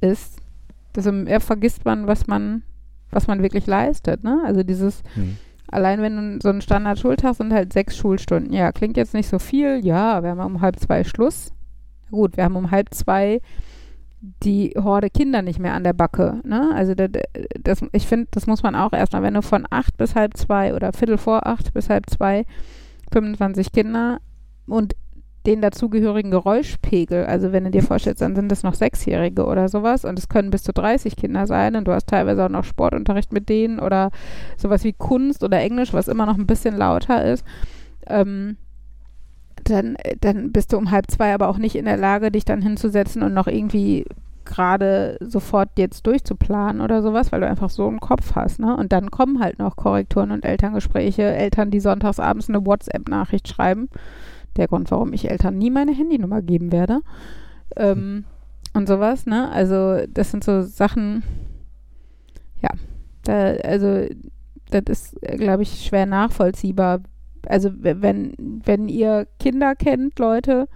[0.00, 0.38] ist,
[0.96, 2.62] desto mehr vergisst man, was man,
[3.12, 4.24] was man wirklich leistet.
[4.24, 4.42] Ne?
[4.44, 8.52] Also dieses mm Allein wenn du so einen Standard-Schultag sind halt sechs Schulstunden.
[8.52, 9.84] Ja, klingt jetzt nicht so viel.
[9.84, 11.52] Ja, wir haben um halb zwei Schluss.
[12.10, 13.40] Gut, wir haben um halb zwei
[14.20, 16.40] die Horde Kinder nicht mehr an der Backe.
[16.44, 16.70] Ne?
[16.74, 17.10] Also das,
[17.60, 20.74] das ich finde, das muss man auch erstmal, wenn du von acht bis halb zwei
[20.74, 22.44] oder Viertel vor acht bis halb zwei
[23.12, 24.20] 25 Kinder
[24.66, 24.94] und
[25.48, 27.24] den dazugehörigen Geräuschpegel.
[27.24, 30.50] Also wenn du dir vorstellst, dann sind das noch Sechsjährige oder sowas und es können
[30.50, 34.10] bis zu 30 Kinder sein und du hast teilweise auch noch Sportunterricht mit denen oder
[34.58, 37.46] sowas wie Kunst oder Englisch, was immer noch ein bisschen lauter ist.
[38.06, 38.58] Ähm,
[39.64, 42.60] dann, dann bist du um halb zwei aber auch nicht in der Lage, dich dann
[42.60, 44.04] hinzusetzen und noch irgendwie
[44.44, 48.76] gerade sofort jetzt durchzuplanen oder sowas, weil du einfach so einen Kopf hast, ne?
[48.76, 53.88] Und dann kommen halt noch Korrekturen und Elterngespräche, Eltern, die sonntags abends eine WhatsApp-Nachricht schreiben
[54.56, 57.00] der Grund, warum ich Eltern nie meine Handynummer geben werde.
[57.76, 58.24] Ähm,
[58.74, 59.50] und sowas, ne?
[59.50, 61.22] Also, das sind so Sachen,
[62.60, 62.70] ja,
[63.24, 64.06] da, also,
[64.70, 67.00] das ist, glaube ich, schwer nachvollziehbar.
[67.46, 70.68] Also, wenn, wenn ihr Kinder kennt, Leute,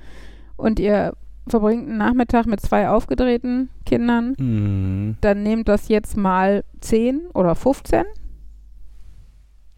[0.56, 1.14] und ihr
[1.46, 5.16] verbringt einen Nachmittag mit zwei aufgedrehten Kindern, mhm.
[5.20, 8.04] dann nehmt das jetzt mal 10 oder 15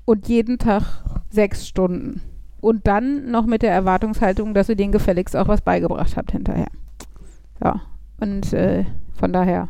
[0.04, 2.20] und jeden Tag sechs Stunden
[2.64, 6.68] und dann noch mit der Erwartungshaltung, dass ihr denen gefälligst auch was beigebracht habt hinterher.
[7.62, 7.82] Ja,
[8.20, 9.68] und äh, von daher.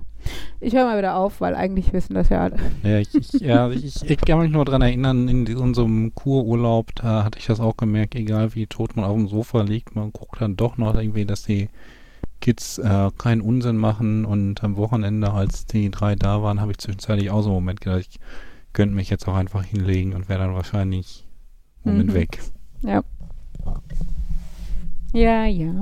[0.61, 2.57] Ich höre mal wieder auf, weil eigentlich wissen das ja alle.
[2.82, 7.24] Ja, ich, ich ja, ich, ich, kann mich nur daran erinnern, in unserem Kururlaub, da
[7.24, 10.40] hatte ich das auch gemerkt, egal wie tot man auf dem Sofa liegt, man guckt
[10.40, 11.68] dann doch noch irgendwie, dass die
[12.40, 16.78] Kids äh, keinen Unsinn machen und am Wochenende, als die drei da waren, habe ich
[16.78, 18.20] zwischenzeitlich auch so einen Moment gedacht, ich
[18.72, 21.26] könnte mich jetzt auch einfach hinlegen und wäre dann wahrscheinlich
[21.82, 22.14] Moment mhm.
[22.14, 22.38] weg.
[22.85, 23.03] Ja.
[25.12, 25.72] Ja, ja.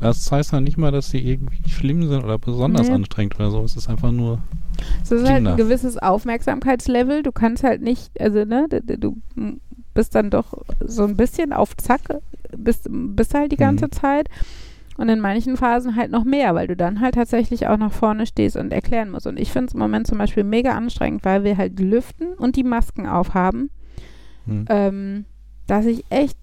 [0.00, 2.94] Das heißt ja nicht mal, dass sie irgendwie schlimm sind oder besonders nee.
[2.94, 3.62] anstrengend oder so.
[3.62, 4.40] Es ist einfach nur.
[5.02, 7.22] Es ist halt ein gewisses Aufmerksamkeitslevel.
[7.22, 9.16] Du kannst halt nicht, also, ne, du
[9.94, 12.00] bist dann doch so ein bisschen auf Zack,
[12.56, 13.92] bist, bist halt die ganze mhm.
[13.92, 14.28] Zeit.
[14.98, 18.26] Und in manchen Phasen halt noch mehr, weil du dann halt tatsächlich auch nach vorne
[18.26, 19.26] stehst und erklären musst.
[19.26, 22.56] Und ich finde es im Moment zum Beispiel mega anstrengend, weil wir halt lüften und
[22.56, 23.70] die Masken aufhaben.
[24.46, 24.64] Mhm.
[24.68, 25.24] Ähm,
[25.66, 26.36] dass ich echt,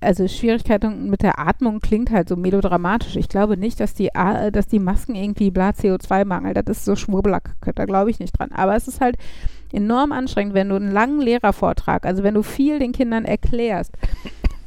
[0.00, 3.16] also Schwierigkeiten mit der Atmung klingt halt so melodramatisch.
[3.16, 4.10] Ich glaube nicht, dass die,
[4.52, 8.50] dass die Masken irgendwie bla CO2-Mangel, das ist so schwurbelack, da glaube ich nicht dran.
[8.52, 9.16] Aber es ist halt
[9.72, 13.92] enorm anstrengend, wenn du einen langen Lehrervortrag, also wenn du viel den Kindern erklärst,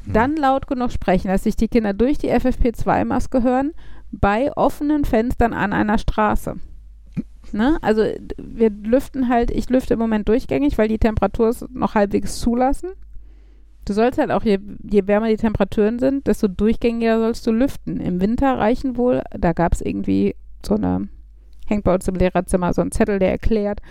[0.06, 0.14] hm.
[0.14, 3.74] dann laut genug sprechen, dass sich die Kinder durch die FFP2-Maske hören,
[4.12, 6.56] bei offenen Fenstern an einer Straße.
[7.52, 7.78] Ne?
[7.82, 8.04] Also
[8.38, 12.90] wir lüften halt, ich lüfte im Moment durchgängig, weil die Temperatur es noch halbwegs zulassen.
[13.86, 18.00] Du sollst halt auch, je, je wärmer die Temperaturen sind, desto durchgängiger sollst du lüften.
[18.00, 21.08] Im Winter reichen wohl, da gab es irgendwie so eine,
[21.68, 23.82] hängt bei uns im Lehrerzimmer so ein Zettel, der erklärt,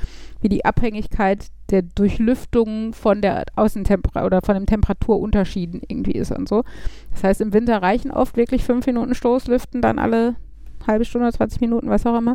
[0.40, 6.48] wie die Abhängigkeit der Durchlüftung von der Außentemperatur oder von den Temperaturunterschieden irgendwie ist und
[6.48, 6.64] so.
[7.12, 10.36] Das heißt, im Winter reichen oft wirklich fünf Minuten Stoßlüften, dann alle
[10.86, 12.34] halbe Stunde, 20 Minuten, was auch immer.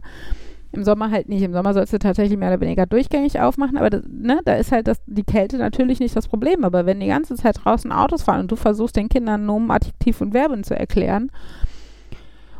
[0.72, 1.42] Im Sommer halt nicht.
[1.42, 4.72] Im Sommer sollst du tatsächlich mehr oder weniger durchgängig aufmachen, aber das, ne, da ist
[4.72, 6.64] halt das, die Kälte natürlich nicht das Problem.
[6.64, 10.22] Aber wenn die ganze Zeit draußen Autos fahren und du versuchst den Kindern Nomen, Adjektiv
[10.22, 11.32] und Verben zu erklären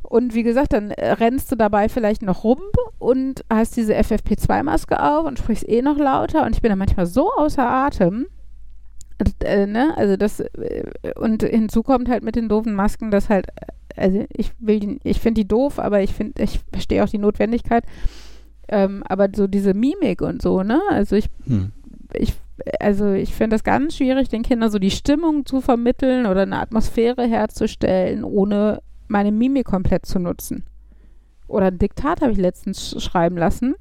[0.02, 2.60] Und wie gesagt, dann äh, rennst du dabei vielleicht noch rum
[2.98, 6.46] und hast diese FFP2-Maske auf und sprichst eh noch lauter.
[6.46, 8.26] Und ich bin dann manchmal so außer Atem.
[9.44, 9.94] Äh, ne?
[9.98, 10.84] Also das äh,
[11.16, 13.66] und hinzu kommt halt mit den doofen Masken, dass halt, äh,
[14.00, 17.18] also ich will die, ich finde die doof, aber ich finde, ich verstehe auch die
[17.18, 17.84] Notwendigkeit.
[18.68, 20.80] Ähm, aber so diese Mimik und so, ne?
[20.90, 21.72] Also ich, hm.
[22.14, 22.34] ich
[22.80, 26.60] also ich finde das ganz schwierig, den Kindern so die Stimmung zu vermitteln oder eine
[26.60, 30.66] Atmosphäre herzustellen, ohne meine Mimik komplett zu nutzen.
[31.48, 33.76] Oder ein Diktat habe ich letztens schreiben lassen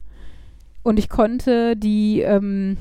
[0.82, 2.78] und ich konnte die, ähm,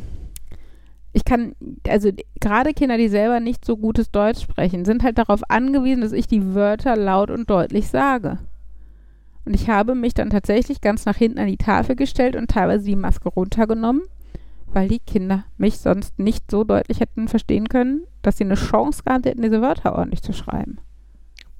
[1.18, 1.55] ich kann,
[1.88, 6.11] also gerade Kinder, die selber nicht so gutes Deutsch sprechen, sind halt darauf angewiesen, dass
[6.11, 8.38] ich die Wörter laut und deutlich sage.
[9.43, 12.86] Und ich habe mich dann tatsächlich ganz nach hinten an die Tafel gestellt und teilweise
[12.86, 14.03] die Maske runtergenommen,
[14.68, 19.01] weil die Kinder mich sonst nicht so deutlich hätten verstehen können, dass sie eine Chance
[19.03, 20.78] gehabt hätten, diese Wörter ordentlich zu schreiben.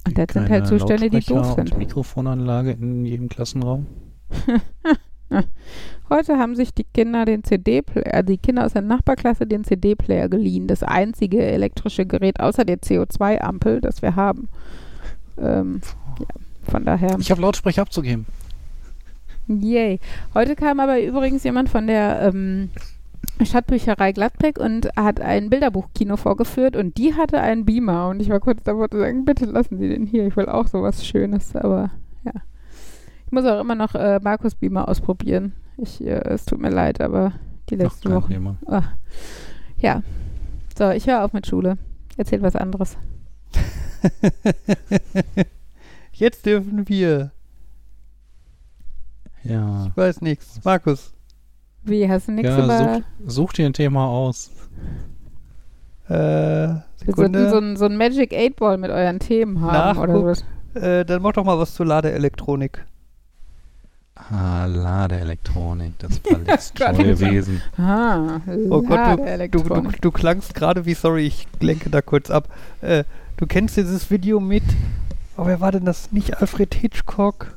[0.06, 1.76] Und das sind halt Zustände, die doof sind.
[1.80, 3.88] Mikrofonanlage in jedem Klassenraum?
[6.10, 10.30] Heute haben sich die Kinder den CD-Player, äh, die Kinder aus der Nachbarklasse den CD-Player
[10.30, 10.68] geliehen.
[10.68, 14.48] Das einzige elektrische Gerät außer der CO2-Ampel, das wir haben.
[15.38, 15.82] Ähm,
[16.20, 16.26] ja,
[16.72, 17.18] von daher.
[17.20, 18.26] Ich habe Lautsprecher abzugeben.
[19.48, 20.00] Yay.
[20.34, 22.70] Heute kam aber übrigens jemand von der ähm,
[23.44, 28.40] Stadtbücherei Gladbeck und hat ein Bilderbuchkino vorgeführt und die hatte einen Beamer und ich war
[28.40, 31.92] kurz davor zu sagen, bitte lassen Sie den hier, ich will auch sowas Schönes, aber
[32.24, 32.34] ja.
[33.26, 35.54] Ich muss auch immer noch äh, Markus Beamer ausprobieren.
[35.78, 37.34] Ich, äh, es tut mir leid, aber
[37.70, 38.58] die letzten Wochen.
[38.66, 38.82] Oh.
[39.78, 40.02] Ja.
[40.78, 41.78] So, ich höre auf mit Schule.
[42.18, 42.98] Erzähl was anderes.
[46.14, 47.32] Jetzt dürfen wir.
[49.44, 49.88] Ja.
[49.88, 50.60] Ich weiß nichts.
[50.64, 51.14] Markus.
[51.84, 52.96] Wie, hast du nichts ja, über...
[53.20, 54.52] Such, such, dir ein Thema aus.
[56.10, 57.40] Äh, Sekunde.
[57.40, 60.04] Wir so ein, so ein Magic 8 Ball mit euren Themen haben Nachguck.
[60.04, 60.46] oder was.
[60.74, 62.86] Äh, dann mach doch mal was zur Ladeelektronik.
[64.30, 67.62] Ah, Ladeelektronik, das verletzt scheue Wesen.
[67.78, 69.20] Ah, oh Gott,
[69.52, 72.50] du, du, du, du klangst gerade wie, sorry, ich lenke da kurz ab.
[72.82, 73.04] Äh,
[73.38, 74.64] du kennst dieses Video mit,
[75.38, 76.12] oh, wer war denn das?
[76.12, 77.56] Nicht Alfred Hitchcock?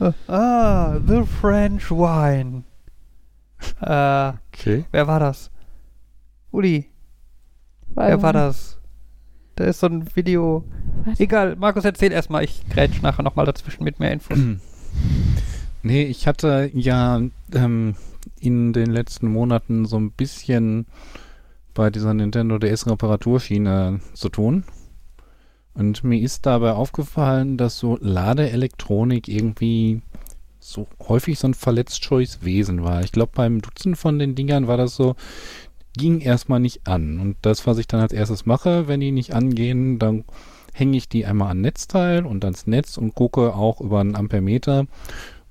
[0.00, 2.62] Uh, ah, The French Wine.
[3.82, 4.84] Äh, okay.
[4.90, 5.50] Wer war das?
[6.52, 6.88] Uli.
[7.94, 8.78] War wer war das?
[9.56, 10.64] Da ist so ein Video.
[11.04, 11.20] Was?
[11.20, 12.44] Egal, Markus, erzähl erstmal.
[12.44, 14.38] Ich grätsch nachher nochmal dazwischen mit mehr Infos.
[15.82, 17.20] nee, ich hatte ja
[17.54, 17.94] ähm,
[18.40, 20.86] in den letzten Monaten so ein bisschen
[21.74, 24.64] bei dieser Nintendo DS Reparaturschiene zu tun.
[25.74, 30.02] Und mir ist dabei aufgefallen, dass so Ladeelektronik irgendwie
[30.58, 33.02] so häufig so ein verletzt scheues Wesen war.
[33.02, 35.16] Ich glaube, beim Dutzend von den Dingern war das so,
[35.96, 37.18] ging erstmal nicht an.
[37.18, 40.24] Und das, was ich dann als erstes mache, wenn die nicht angehen, dann
[40.72, 44.86] hänge ich die einmal an Netzteil und ans Netz und gucke auch über einen Ampermeter,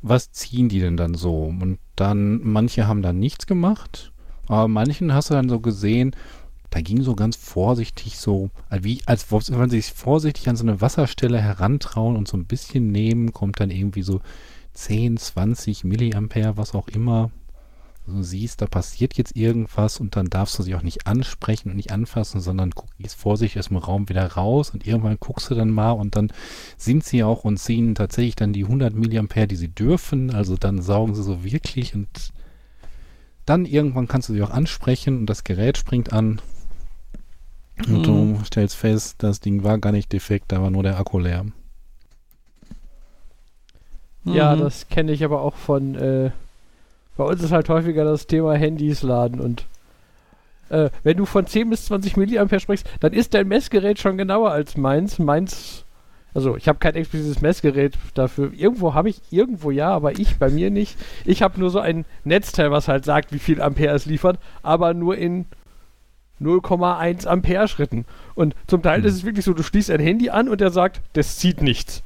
[0.02, 1.44] was ziehen die denn dann so?
[1.44, 4.12] Und dann, manche haben dann nichts gemacht,
[4.48, 6.16] aber manchen hast du dann so gesehen,
[6.70, 10.82] da ging so ganz vorsichtig so, wie als wenn sie sich vorsichtig an so eine
[10.82, 14.22] Wasserstelle herantrauen und so ein bisschen nehmen, kommt dann irgendwie so
[14.74, 17.32] 10, 20 Milliampere, was auch immer.
[18.10, 21.76] Du siehst, da passiert jetzt irgendwas und dann darfst du sie auch nicht ansprechen und
[21.76, 25.70] nicht anfassen, sondern gehst vorsichtig aus dem Raum wieder raus und irgendwann guckst du dann
[25.70, 26.32] mal und dann
[26.78, 30.34] sind sie auch und ziehen tatsächlich dann die 100 Milliampere, die sie dürfen.
[30.34, 32.08] Also dann saugen sie so wirklich und
[33.46, 36.42] dann irgendwann kannst du sie auch ansprechen und das Gerät springt an.
[37.88, 38.46] Und du mhm.
[38.46, 41.46] stellst fest, das Ding war gar nicht defekt, da war nur der Akku leer.
[44.26, 44.60] Ja, mhm.
[44.60, 45.96] das kenne ich aber auch von.
[45.96, 46.32] Äh,
[47.20, 49.66] bei uns ist halt häufiger das Thema Handys laden und
[50.70, 54.52] äh, wenn du von 10 bis 20 Milliampere sprichst, dann ist dein Messgerät schon genauer
[54.52, 55.20] als meins.
[55.20, 55.84] Meins,
[56.34, 58.54] also ich habe kein explizites Messgerät dafür.
[58.54, 60.98] Irgendwo habe ich, irgendwo ja, aber ich bei mir nicht.
[61.26, 64.94] Ich habe nur so ein Netzteil, was halt sagt, wie viel Ampere es liefert, aber
[64.94, 65.46] nur in
[66.40, 68.06] 0,1 Ampere Schritten.
[68.34, 69.08] Und zum Teil mhm.
[69.08, 72.02] ist es wirklich so, du schließt ein Handy an und er sagt, das zieht nichts.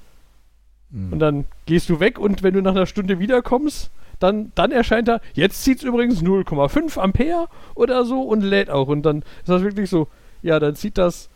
[0.90, 1.14] Mhm.
[1.14, 3.92] Und dann gehst du weg und wenn du nach einer Stunde wiederkommst,
[4.24, 8.88] dann, dann erscheint da, jetzt zieht es übrigens 0,5 Ampere oder so und lädt auch.
[8.88, 10.08] Und dann ist das wirklich so,
[10.42, 11.30] ja, dann zieht das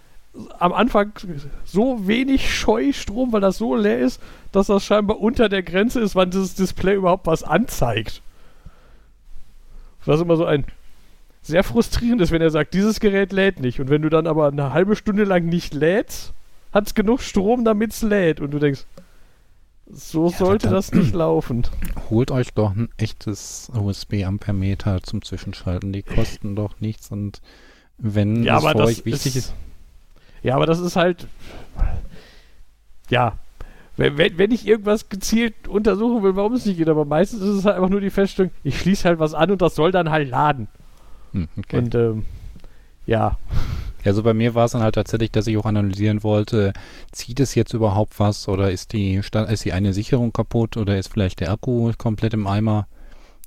[0.59, 1.11] am Anfang
[1.65, 4.21] so wenig Scheustrom, weil das so leer ist,
[4.53, 8.21] dass das scheinbar unter der Grenze ist, wann das Display überhaupt was anzeigt.
[10.05, 10.63] Was immer so ein
[11.41, 13.81] sehr frustrierend ist, wenn er sagt, dieses Gerät lädt nicht.
[13.81, 16.33] Und wenn du dann aber eine halbe Stunde lang nicht lädst,
[16.71, 18.39] hat es genug Strom, damit es lädt.
[18.39, 18.85] Und du denkst,
[19.89, 21.63] so ja, sollte das nicht laufen.
[22.09, 25.93] Holt euch doch ein echtes USB-Ampermeter zum Zwischenschalten.
[25.93, 27.41] Die kosten doch nichts und
[27.97, 29.53] wenn ja, es für euch wichtig ist, ist.
[30.43, 31.27] Ja, aber das ist halt.
[33.09, 33.37] Ja.
[33.95, 37.55] wenn, wenn, wenn ich irgendwas gezielt untersuchen will, warum es nicht geht, aber meistens ist
[37.55, 40.11] es halt einfach nur die Feststellung, ich schließe halt was an und das soll dann
[40.11, 40.67] halt laden.
[41.31, 41.77] Hm, okay.
[41.77, 42.25] Und ähm,
[43.05, 43.37] ja.
[44.07, 46.73] Also bei mir war es dann halt tatsächlich, dass ich auch analysieren wollte,
[47.11, 51.07] zieht es jetzt überhaupt was oder ist die, ist die eine Sicherung kaputt oder ist
[51.11, 52.87] vielleicht der Akku komplett im Eimer?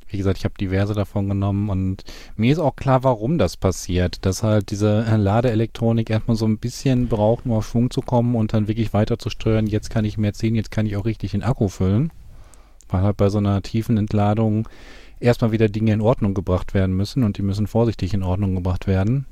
[0.08, 2.02] Wie gesagt, ich habe diverse davon genommen und
[2.36, 4.26] mir ist auch klar, warum das passiert.
[4.26, 8.52] Dass halt diese Ladeelektronik erstmal so ein bisschen braucht, um auf Schwung zu kommen und
[8.52, 9.68] dann wirklich weiter zu steuern.
[9.68, 12.12] Jetzt kann ich mehr ziehen, jetzt kann ich auch richtig den Akku füllen.
[12.88, 14.68] Weil halt bei so einer tiefen Entladung
[15.20, 18.88] erstmal wieder Dinge in Ordnung gebracht werden müssen und die müssen vorsichtig in Ordnung gebracht
[18.88, 19.26] werden.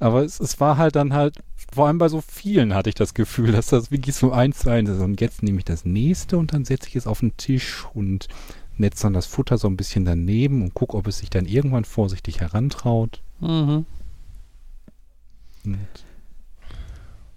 [0.00, 1.38] Aber es, es war halt dann halt,
[1.72, 4.70] vor allem bei so vielen hatte ich das Gefühl, dass das wirklich so eins zu
[4.70, 5.00] eins ist.
[5.00, 8.28] Und jetzt nehme ich das nächste und dann setze ich es auf den Tisch und
[8.76, 11.84] netze dann das Futter so ein bisschen daneben und gucke, ob es sich dann irgendwann
[11.84, 13.22] vorsichtig herantraut.
[13.40, 13.84] Mhm.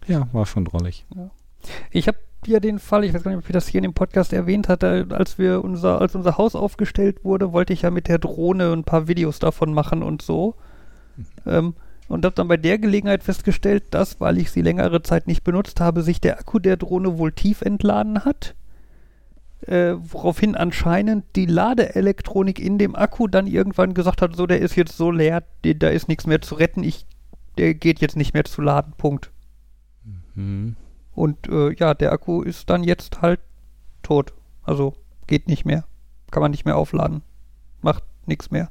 [0.07, 1.05] ja, war schon drollig.
[1.15, 1.29] Ja.
[1.91, 3.93] Ich habe ja den Fall, ich weiß gar nicht, ob ich das hier in dem
[3.93, 8.07] Podcast erwähnt hatte, als wir unser, als unser Haus aufgestellt wurde, wollte ich ja mit
[8.07, 10.55] der Drohne ein paar Videos davon machen und so.
[11.15, 11.25] Mhm.
[11.45, 11.73] Ähm,
[12.07, 15.79] und habe dann bei der Gelegenheit festgestellt, dass, weil ich sie längere Zeit nicht benutzt
[15.79, 18.55] habe, sich der Akku der Drohne wohl tief entladen hat.
[19.61, 24.75] Äh, woraufhin anscheinend die Ladeelektronik in dem Akku dann irgendwann gesagt hat, so, der ist
[24.75, 27.05] jetzt so leer, die, da ist nichts mehr zu retten, ich,
[27.57, 29.31] der geht jetzt nicht mehr zu laden, Punkt.
[30.35, 30.75] Mhm.
[31.13, 33.39] Und äh, ja, der Akku ist dann jetzt halt
[34.03, 34.33] tot.
[34.63, 34.93] Also
[35.25, 35.83] geht nicht mehr.
[36.29, 37.23] Kann man nicht mehr aufladen.
[37.81, 38.69] Macht nichts mehr.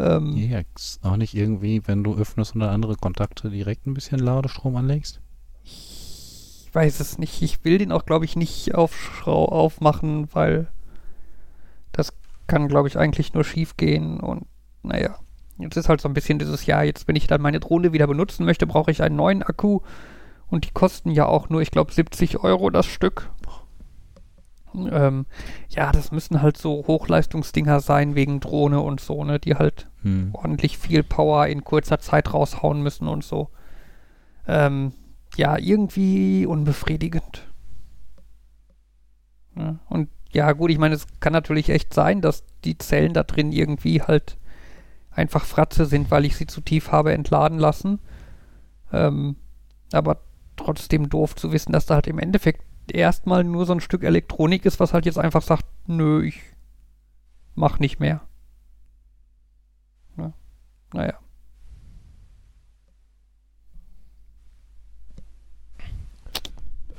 [0.00, 0.60] Ähm, ja,
[1.02, 5.20] auch nicht irgendwie, wenn du öffnest oder andere Kontakte direkt ein bisschen Ladestrom anlegst?
[5.64, 7.42] Ich weiß es nicht.
[7.42, 10.68] Ich will den auch, glaube ich, nicht auf aufmachen, weil
[11.92, 12.14] das
[12.46, 14.20] kann, glaube ich, eigentlich nur schief gehen.
[14.20, 14.46] Und
[14.82, 15.16] naja,
[15.58, 18.06] jetzt ist halt so ein bisschen dieses Jahr, jetzt, wenn ich dann meine Drohne wieder
[18.06, 19.80] benutzen möchte, brauche ich einen neuen Akku.
[20.48, 23.30] Und die kosten ja auch nur, ich glaube, 70 Euro das Stück.
[24.74, 25.26] Ähm,
[25.68, 30.30] ja, das müssen halt so Hochleistungsdinger sein wegen Drohne und so, ne, die halt hm.
[30.32, 33.50] ordentlich viel Power in kurzer Zeit raushauen müssen und so.
[34.46, 34.92] Ähm,
[35.36, 37.48] ja, irgendwie unbefriedigend.
[39.56, 43.24] Ja, und ja, gut, ich meine, es kann natürlich echt sein, dass die Zellen da
[43.24, 44.38] drin irgendwie halt
[45.10, 47.98] einfach Fratze sind, weil ich sie zu tief habe entladen lassen.
[48.92, 49.36] Ähm,
[49.92, 50.20] aber
[50.56, 52.62] trotzdem doof zu wissen, dass da halt im Endeffekt
[52.94, 56.40] erstmal nur so ein Stück Elektronik ist, was halt jetzt einfach sagt, nö, ich
[57.54, 58.20] mach nicht mehr.
[60.16, 60.32] Ja.
[60.92, 61.14] Naja.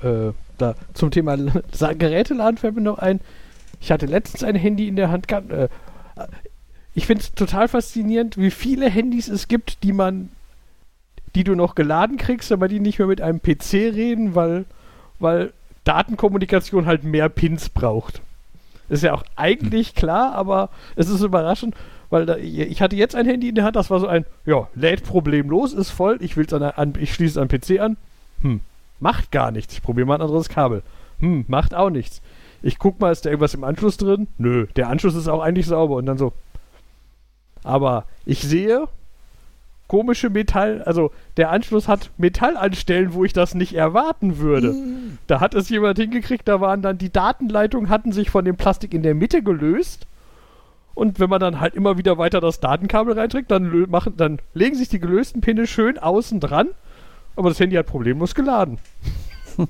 [0.03, 3.19] Äh, da, zum Thema Geräteladen fällt mir noch ein.
[3.79, 5.31] Ich hatte letztens ein Handy in der Hand.
[5.31, 5.69] Äh,
[6.93, 10.29] ich finde es total faszinierend, wie viele Handys es gibt, die man,
[11.35, 14.65] die du noch geladen kriegst, aber die nicht mehr mit einem PC reden, weil,
[15.19, 15.53] weil
[15.83, 18.21] Datenkommunikation halt mehr Pins braucht.
[18.89, 19.95] Ist ja auch eigentlich hm.
[19.95, 21.75] klar, aber es ist überraschend,
[22.09, 24.67] weil da, ich hatte jetzt ein Handy in der Hand, das war so ein, ja,
[24.75, 27.97] lädt problemlos, ist voll, ich will's an, an ich schließe es am PC an.
[28.41, 28.59] Hm,
[28.99, 29.73] macht gar nichts.
[29.73, 30.83] Ich probiere mal ein anderes Kabel.
[31.19, 32.21] Hm, macht auch nichts.
[32.61, 34.27] Ich guck mal, ist da irgendwas im Anschluss drin?
[34.37, 36.33] Nö, der Anschluss ist auch eigentlich sauber und dann so.
[37.63, 38.87] Aber ich sehe,
[39.91, 44.71] komische Metall, also der Anschluss hat Metallanstellen, wo ich das nicht erwarten würde.
[44.71, 45.17] Mm.
[45.27, 48.93] Da hat es jemand hingekriegt, da waren dann die Datenleitungen hatten sich von dem Plastik
[48.93, 50.07] in der Mitte gelöst.
[50.93, 54.77] Und wenn man dann halt immer wieder weiter das Datenkabel reinträgt, dann, machen, dann legen
[54.77, 56.69] sich die gelösten Pinne schön außen dran.
[57.35, 58.77] Aber das Handy hat problemlos geladen.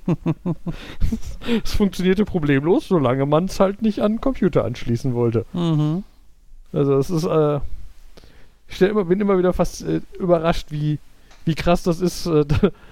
[1.63, 5.47] es funktionierte problemlos, solange man es halt nicht an den Computer anschließen wollte.
[5.53, 6.03] Mhm.
[6.73, 7.59] Also es ist, äh,
[8.73, 10.99] ich immer, bin immer wieder fast äh, überrascht, wie,
[11.45, 12.45] wie krass das ist, äh,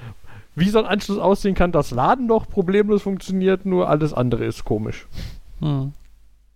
[0.56, 1.72] wie so ein Anschluss aussehen kann.
[1.72, 5.08] Das Laden doch problemlos funktioniert, nur alles andere ist komisch.
[5.60, 5.94] Hm.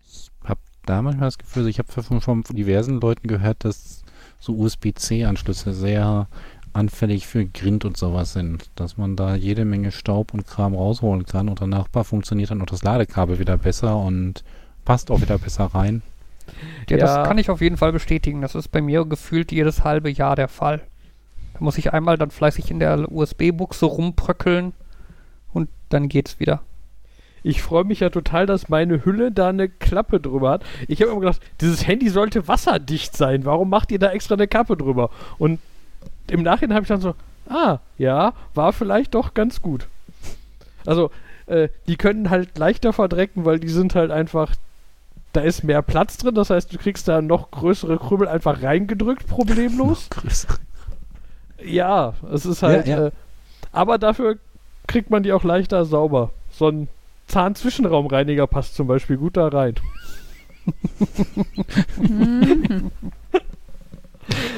[0.05, 4.03] Ich habe da manchmal das Gefühl, ich habe von, von diversen Leuten gehört, dass
[4.39, 6.27] so USB-C-Anschlüsse sehr
[6.73, 11.25] anfällig für Grind und sowas sind, dass man da jede Menge Staub und Kram rausholen
[11.25, 14.43] kann und danach funktioniert dann auch das Ladekabel wieder besser und
[14.83, 16.01] passt auch wieder besser rein.
[16.89, 18.41] Ja, ja, das kann ich auf jeden Fall bestätigen.
[18.41, 20.81] Das ist bei mir gefühlt jedes halbe Jahr der Fall.
[21.53, 24.73] Da muss ich einmal dann fleißig in der USB-Buchse rumbröckeln
[25.53, 26.61] und dann geht's wieder.
[27.43, 30.63] Ich freue mich ja total, dass meine Hülle da eine Klappe drüber hat.
[30.87, 33.43] Ich habe immer gedacht, dieses Handy sollte wasserdicht sein.
[33.43, 35.09] Warum macht ihr da extra eine Kappe drüber?
[35.37, 35.59] Und
[36.29, 37.15] im Nachhinein habe ich dann so,
[37.49, 39.87] ah, ja, war vielleicht doch ganz gut.
[40.85, 41.11] Also,
[41.47, 44.55] äh, die können halt leichter verdrecken, weil die sind halt einfach
[45.33, 49.27] da ist mehr Platz drin, das heißt, du kriegst da noch größere Krümel einfach reingedrückt,
[49.27, 50.09] problemlos.
[51.63, 52.87] ja, es ist halt.
[52.87, 53.07] Ja, ja.
[53.07, 53.11] Äh,
[53.71, 54.37] aber dafür
[54.87, 56.31] kriegt man die auch leichter sauber.
[56.51, 56.87] so ein
[57.27, 59.75] Zahnzwischenraumreiniger passt zum Beispiel gut da rein.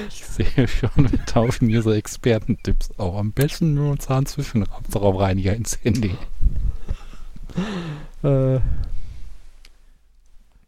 [0.10, 3.18] ich sehe schon, wir tauschen hier so Expertentipps auch.
[3.18, 6.16] Am besten nur einen Zahnzwischenraumreiniger ins Handy.
[8.24, 8.60] Äh,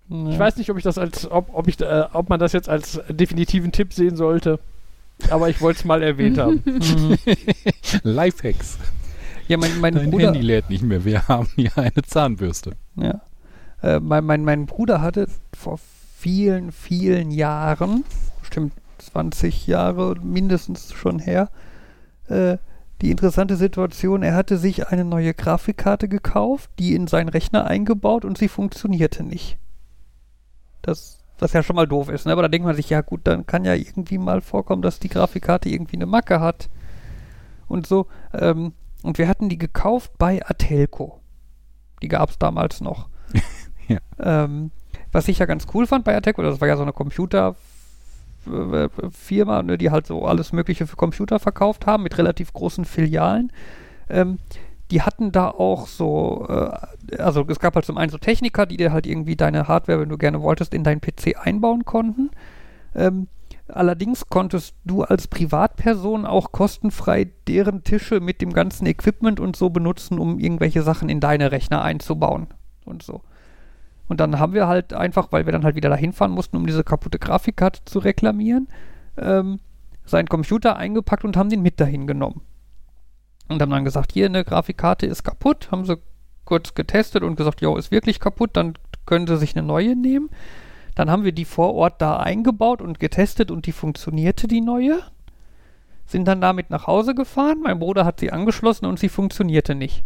[0.09, 2.69] ich weiß nicht, ob ich das als, ob, ob ich, äh, ob man das jetzt
[2.69, 4.59] als definitiven Tipp sehen sollte.
[5.29, 6.63] Aber ich wollte es mal erwähnt haben.
[8.03, 8.77] Lifehacks.
[9.47, 10.27] Ja, mein, mein Dein Bruder.
[10.27, 11.03] Handy lädt nicht mehr.
[11.03, 12.73] Wir haben hier eine Zahnbürste.
[12.95, 13.21] Ja.
[13.81, 15.79] Äh, mein, mein, mein Bruder hatte vor
[16.17, 18.03] vielen, vielen Jahren,
[18.39, 21.49] bestimmt 20 Jahre mindestens schon her,
[22.27, 22.57] äh,
[23.01, 28.25] die interessante Situation, er hatte sich eine neue Grafikkarte gekauft, die in seinen Rechner eingebaut
[28.25, 29.57] und sie funktionierte nicht.
[30.87, 32.31] Das, was ja schon mal doof ist, ne?
[32.31, 35.09] aber da denkt man sich, ja gut, dann kann ja irgendwie mal vorkommen, dass die
[35.09, 36.69] Grafikkarte irgendwie eine Macke hat
[37.67, 38.07] und so.
[38.33, 38.71] Ähm,
[39.03, 41.19] und wir hatten die gekauft bei Atelco.
[42.01, 43.09] Die gab es damals noch.
[43.87, 43.97] ja.
[44.19, 44.71] ähm,
[45.11, 49.77] was ich ja ganz cool fand bei Atelco, das war ja so eine Computerfirma, ne,
[49.77, 53.51] die halt so alles Mögliche für Computer verkauft haben, mit relativ großen Filialen.
[54.09, 54.39] Ähm,
[54.91, 58.77] die hatten da auch so, äh, also es gab halt zum einen so Techniker, die
[58.77, 62.31] dir halt irgendwie deine Hardware, wenn du gerne wolltest, in deinen PC einbauen konnten.
[62.95, 63.27] Ähm,
[63.67, 69.69] allerdings konntest du als Privatperson auch kostenfrei deren Tische mit dem ganzen Equipment und so
[69.69, 72.47] benutzen, um irgendwelche Sachen in deine Rechner einzubauen
[72.85, 73.21] und so.
[74.07, 76.65] Und dann haben wir halt einfach, weil wir dann halt wieder dahin fahren mussten, um
[76.65, 78.69] diese kaputte Grafikkarte zu reklamieren,
[79.17, 79.59] ähm,
[80.05, 82.41] seinen Computer eingepackt und haben den mit dahin genommen.
[83.47, 85.97] Und haben dann gesagt, hier eine Grafikkarte ist kaputt, haben sie
[86.45, 88.73] kurz getestet und gesagt, jo, ist wirklich kaputt, dann
[89.05, 90.29] können sie sich eine neue nehmen.
[90.95, 94.99] Dann haben wir die vor Ort da eingebaut und getestet und die funktionierte, die neue.
[96.05, 97.61] Sind dann damit nach Hause gefahren.
[97.63, 100.05] Mein Bruder hat sie angeschlossen und sie funktionierte nicht.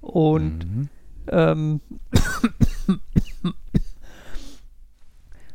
[0.00, 0.88] Und mhm.
[1.28, 1.80] ähm,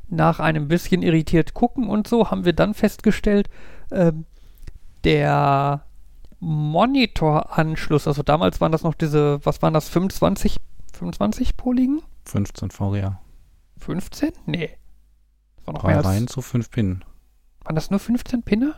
[0.07, 3.49] nach einem bisschen irritiert gucken und so haben wir dann festgestellt,
[3.91, 4.25] ähm,
[5.03, 5.85] der
[6.39, 10.57] Monitoranschluss, also damals waren das noch diese, was waren das, 25,
[10.93, 12.01] 25 Poligen?
[12.25, 13.19] 15 VGA.
[13.77, 14.31] 15?
[14.45, 14.69] Nee.
[15.57, 17.03] Das war noch Drei mehr Reihen zu 5 Pinnen.
[17.63, 18.75] Waren das nur 15 Pinne?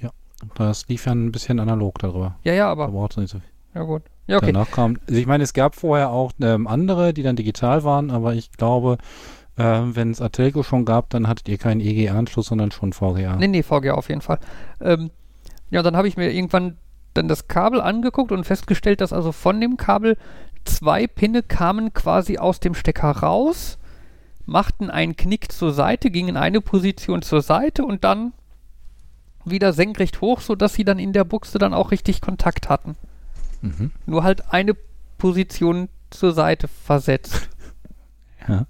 [0.00, 0.10] Ja,
[0.54, 2.38] das lief ja ein bisschen analog darüber.
[2.42, 2.86] Ja, ja, aber.
[2.86, 3.48] Da braucht nicht so viel.
[3.74, 4.02] Ja, gut.
[4.26, 4.52] Ja, okay.
[4.52, 8.10] Danach kam, also ich meine, es gab vorher auch ähm, andere, die dann digital waren,
[8.10, 8.98] aber ich glaube,
[9.56, 13.36] äh, wenn es Atelco schon gab, dann hattet ihr keinen EGA-Anschluss, sondern schon VGA.
[13.36, 14.38] Nee, nee, VGA auf jeden Fall.
[14.80, 15.10] Ähm,
[15.70, 16.78] ja, dann habe ich mir irgendwann
[17.14, 20.16] dann das Kabel angeguckt und festgestellt, dass also von dem Kabel
[20.64, 23.78] zwei Pinne kamen quasi aus dem Stecker raus,
[24.44, 28.32] machten einen Knick zur Seite, gingen in eine Position zur Seite und dann
[29.44, 32.96] wieder senkrecht hoch, sodass sie dann in der Buchse dann auch richtig Kontakt hatten.
[33.62, 33.92] Mhm.
[34.04, 34.76] Nur halt eine
[35.18, 37.48] Position zur Seite versetzt.
[38.48, 38.66] ja.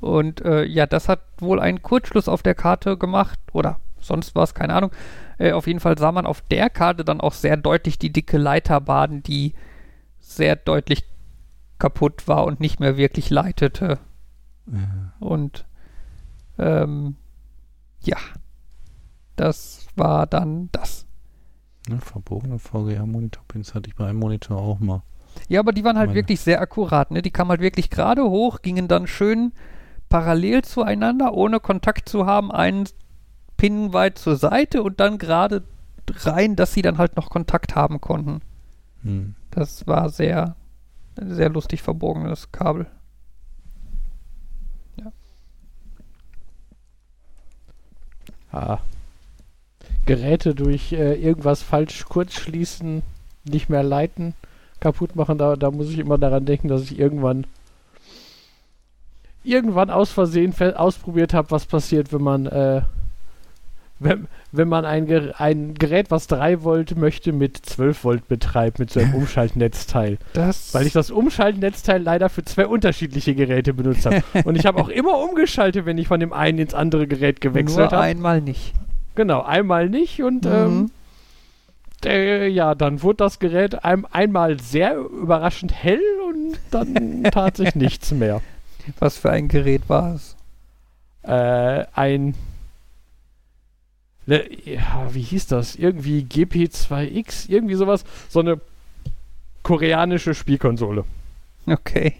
[0.00, 4.54] Und äh, ja, das hat wohl einen Kurzschluss auf der Karte gemacht oder sonst was,
[4.54, 4.90] keine Ahnung.
[5.38, 8.38] Äh, auf jeden Fall sah man auf der Karte dann auch sehr deutlich die dicke
[8.38, 9.54] Leiterbahn, die
[10.18, 11.04] sehr deutlich
[11.78, 13.98] kaputt war und nicht mehr wirklich leitete.
[14.66, 15.12] Ja.
[15.18, 15.64] Und
[16.58, 17.16] ähm,
[18.02, 18.18] ja,
[19.36, 21.06] das war dann das.
[21.88, 25.02] Ne, verbogene VGA-Monitor-Pins hatte ich bei einem Monitor auch mal.
[25.48, 26.18] Ja, aber die waren halt Meine.
[26.18, 27.10] wirklich sehr akkurat.
[27.10, 27.22] Ne?
[27.22, 29.52] Die kamen halt wirklich gerade hoch, gingen dann schön
[30.08, 32.84] parallel zueinander, ohne Kontakt zu haben, einen
[33.60, 35.62] Pin weit zur Seite und dann gerade
[36.24, 38.40] rein, dass sie dann halt noch Kontakt haben konnten.
[39.02, 39.34] Hm.
[39.50, 40.56] Das war sehr,
[41.14, 42.86] sehr lustig verbogenes Kabel.
[44.96, 45.12] Ja.
[48.50, 48.78] Ah.
[50.06, 53.02] Geräte durch äh, irgendwas falsch kurzschließen,
[53.44, 54.32] nicht mehr leiten,
[54.80, 57.46] kaputt machen, da, da muss ich immer daran denken, dass ich irgendwann
[59.44, 62.82] irgendwann aus Versehen ausprobiert habe, was passiert, wenn man äh,
[64.00, 68.90] wenn, wenn man ein, ein Gerät, was 3 Volt möchte, mit 12 Volt betreibt, mit
[68.90, 70.18] so einem Umschaltnetzteil.
[70.32, 74.22] Das Weil ich das Umschaltnetzteil leider für zwei unterschiedliche Geräte benutzt habe.
[74.44, 77.92] Und ich habe auch immer umgeschaltet, wenn ich von dem einen ins andere Gerät gewechselt
[77.92, 77.96] habe.
[77.96, 78.72] Nur einmal nicht.
[79.14, 80.50] Genau, einmal nicht und mhm.
[80.50, 80.90] ähm,
[82.06, 87.74] äh, ja, dann wurde das Gerät ein, einmal sehr überraschend hell und dann tat sich
[87.74, 88.40] nichts mehr.
[88.98, 90.36] Was für ein Gerät war es?
[91.22, 92.34] Äh, ein
[94.30, 95.74] Ne, ja, wie hieß das?
[95.74, 98.04] Irgendwie GP2X, irgendwie sowas.
[98.28, 98.60] So eine
[99.64, 101.04] koreanische Spielkonsole.
[101.66, 102.14] Okay.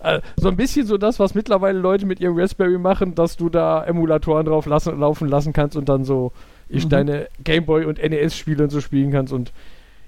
[0.00, 3.48] Äh, so ein bisschen so das, was mittlerweile Leute mit ihrem Raspberry machen, dass du
[3.48, 6.32] da Emulatoren drauf lassen, laufen lassen kannst und dann so
[6.68, 6.88] ich mhm.
[6.88, 9.32] deine Gameboy und NES-Spiele und so spielen kannst.
[9.32, 9.52] Und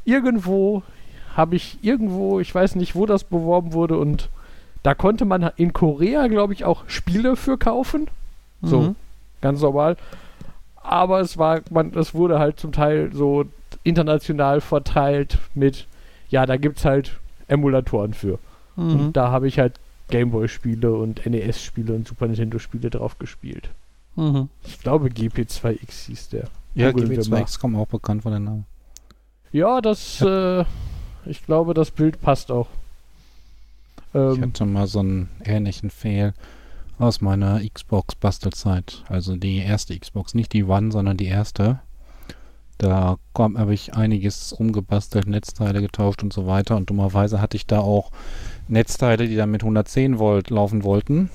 [0.04, 0.82] irgendwo
[1.36, 4.28] habe ich irgendwo, ich weiß nicht, wo das beworben wurde und
[4.82, 8.08] da konnte man in Korea, glaube ich, auch Spiele für kaufen.
[8.60, 8.96] So, mhm.
[9.40, 9.96] ganz normal.
[10.86, 13.44] Aber es war, man, es wurde halt zum Teil so
[13.82, 15.86] international verteilt mit,
[16.28, 17.18] ja, da gibt es halt
[17.48, 18.38] Emulatoren für.
[18.76, 19.00] Mhm.
[19.00, 23.70] Und da habe ich halt Gameboy-Spiele und NES-Spiele und Super Nintendo-Spiele drauf gespielt.
[24.14, 24.48] Mhm.
[24.64, 26.48] Ich glaube, GP2X hieß der.
[26.74, 28.66] Ja, GP2X kommt auch bekannt von den Namen.
[29.52, 30.60] Ja, das, ja.
[30.60, 30.64] Äh,
[31.24, 32.68] ich glaube, das Bild passt auch.
[34.14, 36.34] Ähm, ich hatte mal so einen ähnlichen Fail
[36.98, 39.04] aus meiner Xbox-Bastelzeit.
[39.08, 41.80] Also die erste Xbox, nicht die One, sondern die erste.
[42.78, 46.76] Da habe ich einiges umgebastelt, Netzteile getauscht und so weiter.
[46.76, 48.10] Und dummerweise hatte ich da auch
[48.68, 51.30] Netzteile, die dann mit 110 Volt laufen wollten.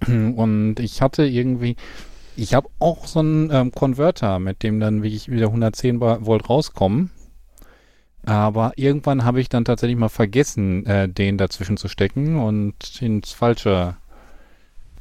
[0.06, 1.76] Und ich hatte irgendwie,
[2.36, 7.10] ich habe auch so einen ähm, Konverter, mit dem dann wirklich wieder 110 Volt rauskommen.
[8.26, 13.32] Aber irgendwann habe ich dann tatsächlich mal vergessen, äh, den dazwischen zu stecken und ins
[13.32, 13.96] falsche,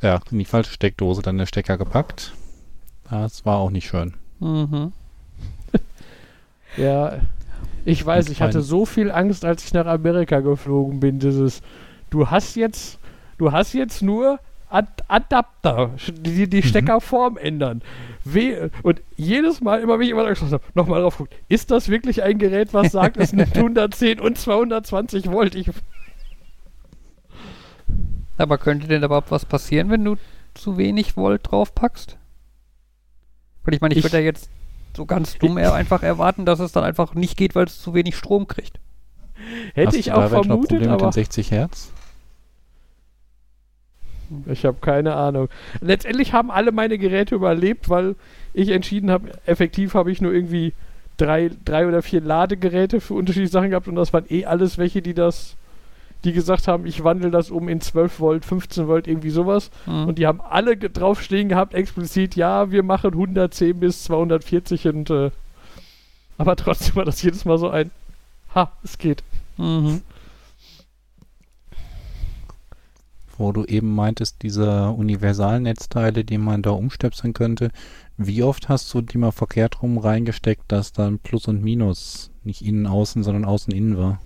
[0.02, 2.34] ja, in die falsche Steckdose dann der Stecker gepackt.
[3.10, 4.14] Das war auch nicht schön.
[4.40, 4.92] Mhm.
[6.78, 7.20] ja,
[7.86, 11.20] ich weiß, ich hatte so viel Angst, als ich nach Amerika geflogen bin.
[11.20, 11.62] Dieses,
[12.10, 13.00] du hast jetzt,
[13.38, 14.40] du hast jetzt nur
[14.70, 16.64] Ad Adapter, die die mhm.
[16.64, 17.82] Steckerform ändern.
[18.24, 21.88] We und jedes Mal, immer wenn ich immer gesagt habe, nochmal drauf guckt, ist das
[21.90, 25.54] wirklich ein Gerät, was sagt, es nimmt 110 und 220 Volt?
[25.54, 25.70] Ich
[28.38, 30.16] Aber könnte denn überhaupt was passieren, wenn du
[30.54, 32.18] zu wenig Volt draufpackst?
[33.64, 34.50] Weil ich meine, ich, ich würde ja jetzt
[34.96, 37.94] so ganz dumm er einfach erwarten, dass es dann einfach nicht geht, weil es zu
[37.94, 38.80] wenig Strom kriegt.
[39.74, 41.92] Hätte Hast ich auch vermutet, Problem aber mit den 60 Hertz?
[44.48, 45.50] Ich habe keine Ahnung.
[45.82, 48.16] Letztendlich haben alle meine Geräte überlebt, weil
[48.54, 50.74] ich entschieden habe, effektiv habe ich nur irgendwie
[51.18, 55.02] drei, drei oder vier Ladegeräte für unterschiedliche Sachen gehabt und das waren eh alles welche,
[55.02, 55.56] die das
[56.26, 59.70] die gesagt haben, ich wandle das um in 12 Volt, 15 Volt, irgendwie sowas.
[59.86, 60.08] Mhm.
[60.08, 65.32] Und die haben alle draufstehen gehabt, explizit, ja, wir machen 110 bis 240 und äh,
[66.38, 67.92] aber trotzdem war das jedes Mal so ein
[68.54, 69.24] Ha, es geht.
[69.58, 70.02] Mhm.
[73.38, 77.70] Wo du eben meintest, diese Universalnetzteile, die man da umstöpseln könnte,
[78.18, 82.62] wie oft hast du die mal verkehrt rum reingesteckt, dass dann Plus und Minus nicht
[82.62, 84.22] innen außen, sondern außen innen war?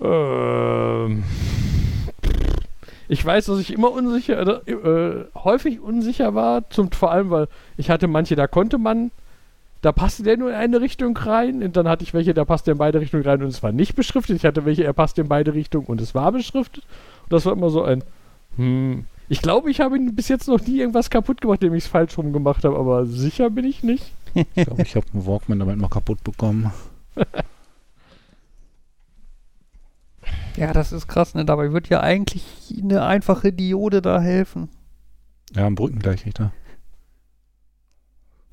[0.00, 1.24] Ähm,
[3.08, 7.90] ich weiß, dass ich immer unsicher, äh, häufig unsicher war, zum, vor allem, weil ich
[7.90, 9.10] hatte manche, da konnte man,
[9.82, 12.72] da passte der nur in eine Richtung rein, und dann hatte ich welche, da passte
[12.72, 14.36] in beide Richtungen rein und es war nicht beschriftet.
[14.36, 16.84] Ich hatte welche, er passte in beide Richtungen und es war beschriftet.
[17.24, 18.02] Und das war immer so ein,
[18.56, 19.04] hm.
[19.28, 22.16] Ich glaube, ich habe bis jetzt noch nie irgendwas kaputt gemacht, indem ich es falsch
[22.16, 24.12] rum gemacht habe, aber sicher bin ich nicht.
[24.34, 26.70] Ich glaube, ich habe einen Walkman damit mal kaputt bekommen.
[30.56, 31.44] Ja, das ist krass, ne?
[31.44, 32.44] Dabei wird ja eigentlich
[32.82, 34.68] eine einfache Diode da helfen.
[35.54, 36.52] Ja, ein Brückengleichrichter.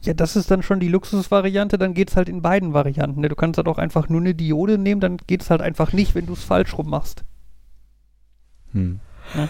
[0.02, 3.22] Ja, das ist dann schon die Luxusvariante, dann geht es halt in beiden Varianten.
[3.22, 3.30] Ne?
[3.30, 6.14] Du kannst halt auch einfach nur eine Diode nehmen, dann geht es halt einfach nicht,
[6.14, 7.24] wenn du es falsch rum machst.
[8.74, 9.00] Hm.
[9.36, 9.48] Ja.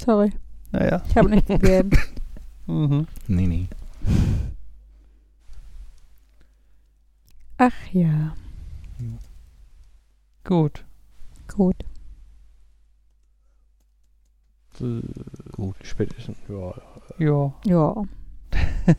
[0.00, 0.32] Sorry.
[0.70, 1.02] Naja.
[1.08, 1.90] Ich habe nichts gegeben.
[2.66, 3.06] mhm.
[3.26, 3.68] Nee, nee.
[7.58, 8.34] Ach ja.
[10.44, 10.84] Gut.
[11.48, 11.76] Gut.
[14.80, 15.02] Äh,
[15.52, 16.38] gut, spätestens.
[16.48, 16.74] Ja.
[17.18, 17.52] Ja.
[17.64, 18.02] Ja.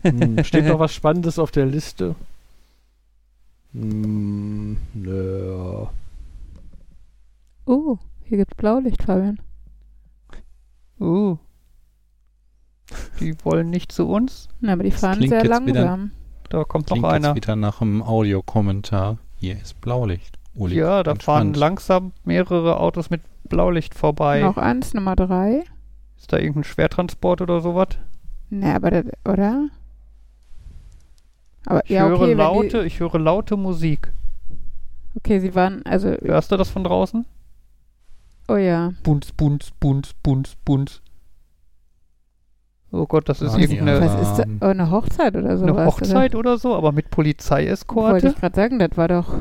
[0.04, 2.16] Hm, steht noch was Spannendes auf der Liste?
[3.74, 5.90] Hm, ja.
[7.66, 9.40] Oh, hier gibt's Blaulicht, Fabian.
[11.00, 11.38] Uh.
[13.20, 14.50] Die wollen nicht zu uns?
[14.60, 15.66] Na, aber die fahren sehr langsam.
[15.66, 16.10] Wieder,
[16.50, 17.30] da kommt noch einer.
[17.30, 19.18] Jetzt wieder nach einem Audiokommentar.
[19.38, 20.38] Hier ist Blaulicht.
[20.56, 21.24] Uli, ja, da entspannt.
[21.24, 24.42] fahren langsam mehrere Autos mit Blaulicht vorbei.
[24.42, 25.64] Noch eins, Nummer drei.
[26.18, 27.90] Ist da irgendein Schwertransport oder sowas?
[28.50, 29.68] Ne, aber das, oder?
[31.66, 34.14] Aber, ich, ja, höre okay, laute, die, ich höre laute Musik.
[35.16, 36.10] Okay, sie waren, also.
[36.22, 37.26] Hörst du das von draußen?
[38.48, 38.94] Oh ja.
[39.04, 41.02] Bunz, bunz, bunz, bunz, bunz.
[42.92, 44.02] Oh Gott, das ist irgendeine.
[44.02, 44.46] Was ist das?
[44.62, 45.66] Oh, eine Hochzeit oder so?
[45.66, 46.52] Eine Hochzeit oder?
[46.52, 48.14] oder so, aber mit Polizeieskorte?
[48.14, 49.34] Wollte ich gerade sagen, das war doch.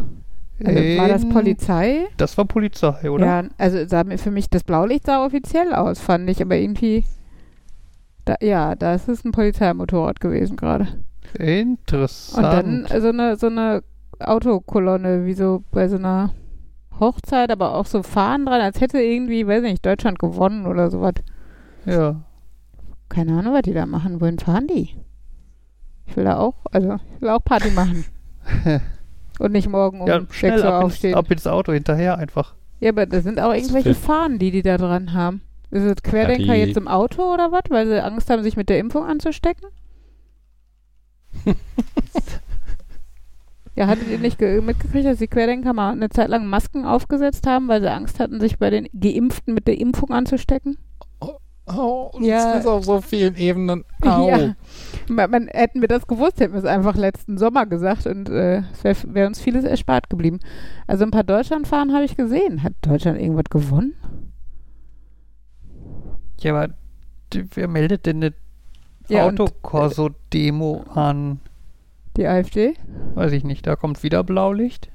[0.64, 2.06] Also war das Polizei?
[2.16, 3.26] Das war Polizei, oder?
[3.26, 7.04] Ja, also sah für mich das Blaulicht sah offiziell aus, fand ich, aber irgendwie.
[8.24, 10.86] Da, ja, das ist ein Polizeimotorrad gewesen gerade.
[11.38, 12.44] Interessant.
[12.44, 12.52] Und
[12.90, 13.82] dann so eine, so eine
[14.20, 16.32] Autokolonne, wie so bei so einer
[17.00, 21.14] Hochzeit, aber auch so fahren dran, als hätte irgendwie, weiß nicht, Deutschland gewonnen oder sowas.
[21.84, 22.22] Ja.
[23.08, 24.20] Keine Ahnung, was die da machen.
[24.20, 24.94] Wohin fahren die?
[26.06, 28.04] Ich will da auch, also ich will auch Party machen.
[29.42, 31.10] Und nicht morgen um ja, 6 schnell Uhr ab aufstehen.
[31.10, 32.54] ins, ab ins Auto hinterher einfach.
[32.80, 35.40] Ja, aber da sind auch irgendwelche Fahnen, die die da dran haben.
[35.70, 38.68] Ist es Querdenker die- jetzt im Auto oder was, weil sie Angst haben, sich mit
[38.68, 39.68] der Impfung anzustecken?
[43.74, 47.46] ja, hattet ihr nicht ge- mitgekriegt, dass die Querdenker mal eine Zeit lang Masken aufgesetzt
[47.46, 50.76] haben, weil sie Angst hatten, sich bei den Geimpften mit der Impfung anzustecken?
[51.66, 52.52] Oh, das Ja.
[52.54, 53.84] ist auf so vielen Ebenen.
[54.04, 54.54] Ja.
[55.12, 58.62] Man, man, hätten wir das gewusst, hätten wir es einfach letzten Sommer gesagt und äh,
[58.72, 60.40] es wäre wär uns vieles erspart geblieben.
[60.86, 62.62] Also ein paar Deutschlandfahren habe ich gesehen.
[62.62, 63.94] Hat Deutschland irgendwas gewonnen?
[66.40, 66.74] Ja, aber
[67.54, 68.34] wer meldet denn eine
[69.08, 71.40] Ja, Autokorso-Demo an?
[72.16, 72.74] Die AfD
[73.14, 74.90] Weiß ich nicht, da kommt wieder Blaulicht,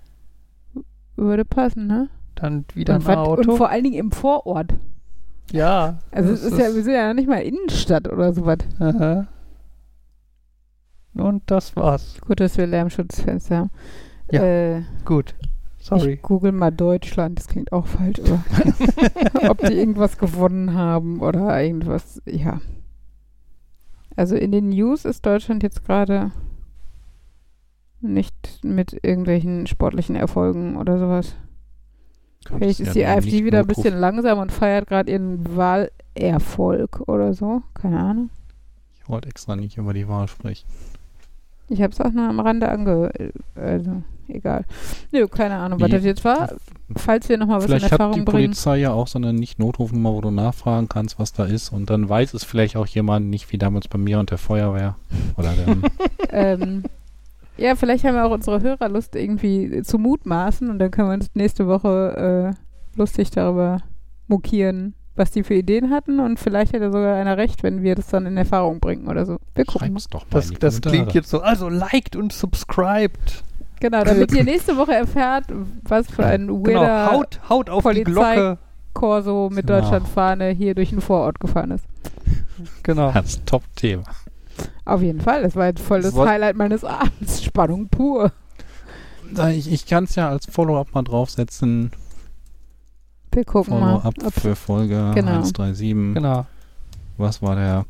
[1.15, 2.09] würde passen, ne?
[2.35, 3.51] dann wieder Und, ein Auto.
[3.51, 4.73] und vor allen Dingen im Vorort.
[5.51, 5.97] ja.
[6.11, 8.59] Also es ist ja, wir sind ja nicht mal Innenstadt oder sowas.
[8.79, 9.27] Aha.
[11.19, 12.19] Und das war's.
[12.21, 13.71] Gut, dass wir Lärmschutzfenster haben.
[14.31, 15.35] Ja, Äh, Gut.
[15.79, 16.13] Sorry.
[16.13, 18.43] Ich google mal Deutschland, das klingt auch falsch, aber
[19.49, 22.59] ob die irgendwas gewonnen haben oder irgendwas, ja.
[24.17, 26.31] Also in den News ist Deutschland jetzt gerade
[28.01, 31.35] nicht mit irgendwelchen sportlichen Erfolgen oder sowas.
[32.47, 37.61] Vielleicht ist die AfD wieder ein bisschen langsam und feiert gerade ihren Wahlerfolg oder so.
[37.73, 38.29] Keine Ahnung.
[38.99, 40.67] Ich wollte extra nicht über die Wahl sprechen.
[41.69, 43.11] Ich habe es auch nur am Rande ange...
[43.55, 44.65] Also, egal.
[45.11, 46.49] Nö, keine Ahnung, was Wie- das jetzt war.
[46.95, 48.45] Falls wir nochmal was in Vielleicht hat die Erfahrung bringen.
[48.47, 51.73] Polizei ja auch so eine Nicht-Notrufnummer, wo du nachfragen kannst, was da ist.
[51.73, 54.95] Und dann weiß es vielleicht auch jemand, nicht wie damals bei mir und der Feuerwehr.
[55.35, 55.83] Oder dem
[56.31, 56.83] ähm,
[57.57, 61.13] ja, vielleicht haben wir auch unsere Hörer Lust irgendwie zu mutmaßen und dann können wir
[61.15, 63.81] uns nächste Woche äh, lustig darüber
[64.27, 67.95] mokieren, was die für Ideen hatten und vielleicht hat ja sogar einer recht, wenn wir
[67.95, 69.37] das dann in Erfahrung bringen oder so.
[69.55, 69.99] Wir gucken mal.
[69.99, 71.41] Schreib's doch mal Das, die das klingt jetzt so.
[71.41, 73.43] Also liked und subscribed.
[73.79, 75.45] Genau, damit ihr nächste Woche erfahrt,
[75.83, 76.65] was für ein Genau.
[76.81, 78.03] weirder Haut, haut auf die Polizei-
[78.35, 78.57] Glocke.
[78.93, 79.79] Corso mit Genau.
[79.81, 81.85] Deutschlandfahne hier durch den Vorort gefahren ist.
[82.83, 83.11] Genau.
[83.11, 84.03] Das Top-Thema.
[84.85, 87.43] Auf jeden Fall, das war jetzt voll das Soll- Highlight meines Abends.
[87.43, 88.31] Spannung pur.
[89.51, 91.91] Ich, ich kann es ja als Follow-up mal draufsetzen.
[93.37, 93.99] Wir gucken mal.
[94.01, 95.33] Follow-up für Folge Genau.
[95.33, 96.15] 137.
[96.15, 96.47] Genau.
[97.17, 97.85] Was war der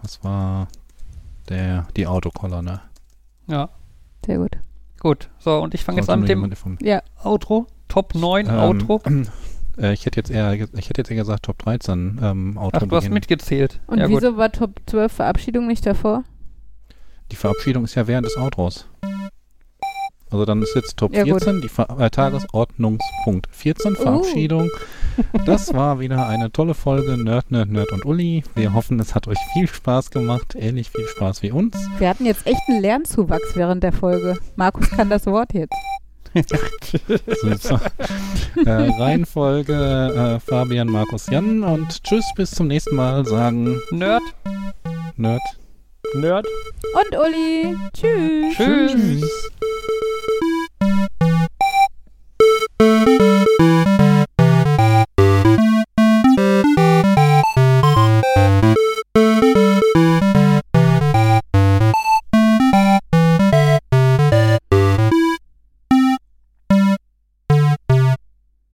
[0.00, 0.68] Was war
[1.48, 2.82] der die Autokolonne?
[3.48, 3.68] Ja.
[4.24, 4.58] Sehr gut.
[5.00, 5.28] Gut.
[5.40, 6.78] So, und ich fange jetzt an mit dem.
[6.80, 7.66] Ja, Outro.
[7.88, 9.02] Top 9 Ähm, Outro.
[9.78, 10.60] Äh, ich hätte jetzt eher, ich
[10.90, 12.70] hätte jetzt eher gesagt Top 13 ähm, Outro.
[12.74, 13.14] Ach, du hast beginnen.
[13.14, 13.80] mitgezählt.
[13.86, 14.20] und ja, gut.
[14.20, 16.24] wieso war Top 12 Verabschiedung nicht davor?
[17.30, 18.86] Die Verabschiedung ist ja während des Outros.
[20.32, 21.42] Also dann ist jetzt Top Ja, gut.
[21.42, 23.96] 14, die Ver äh, Tagesordnungspunkt 14, Uh.
[23.96, 24.70] Verabschiedung.
[25.44, 28.44] Das war wieder eine tolle Folge Nerd, Nerd, Nerd und Uli.
[28.54, 31.76] Wir hoffen, es hat euch viel Spaß gemacht, ähnlich viel Spaß wie uns.
[31.98, 34.38] Wir hatten jetzt echt einen Lernzuwachs während der Folge.
[34.56, 35.74] Markus kann das Wort jetzt.
[38.64, 44.22] Äh, Reihenfolge äh, Fabian, Markus, Jan und tschüss, bis zum nächsten Mal, sagen Nerd.
[45.16, 45.42] Nerd.
[46.14, 46.46] Nerd
[46.94, 47.76] und Uli.
[47.94, 48.56] Tschüss.
[48.56, 48.92] Tschüss.
[48.92, 49.50] Tschüss.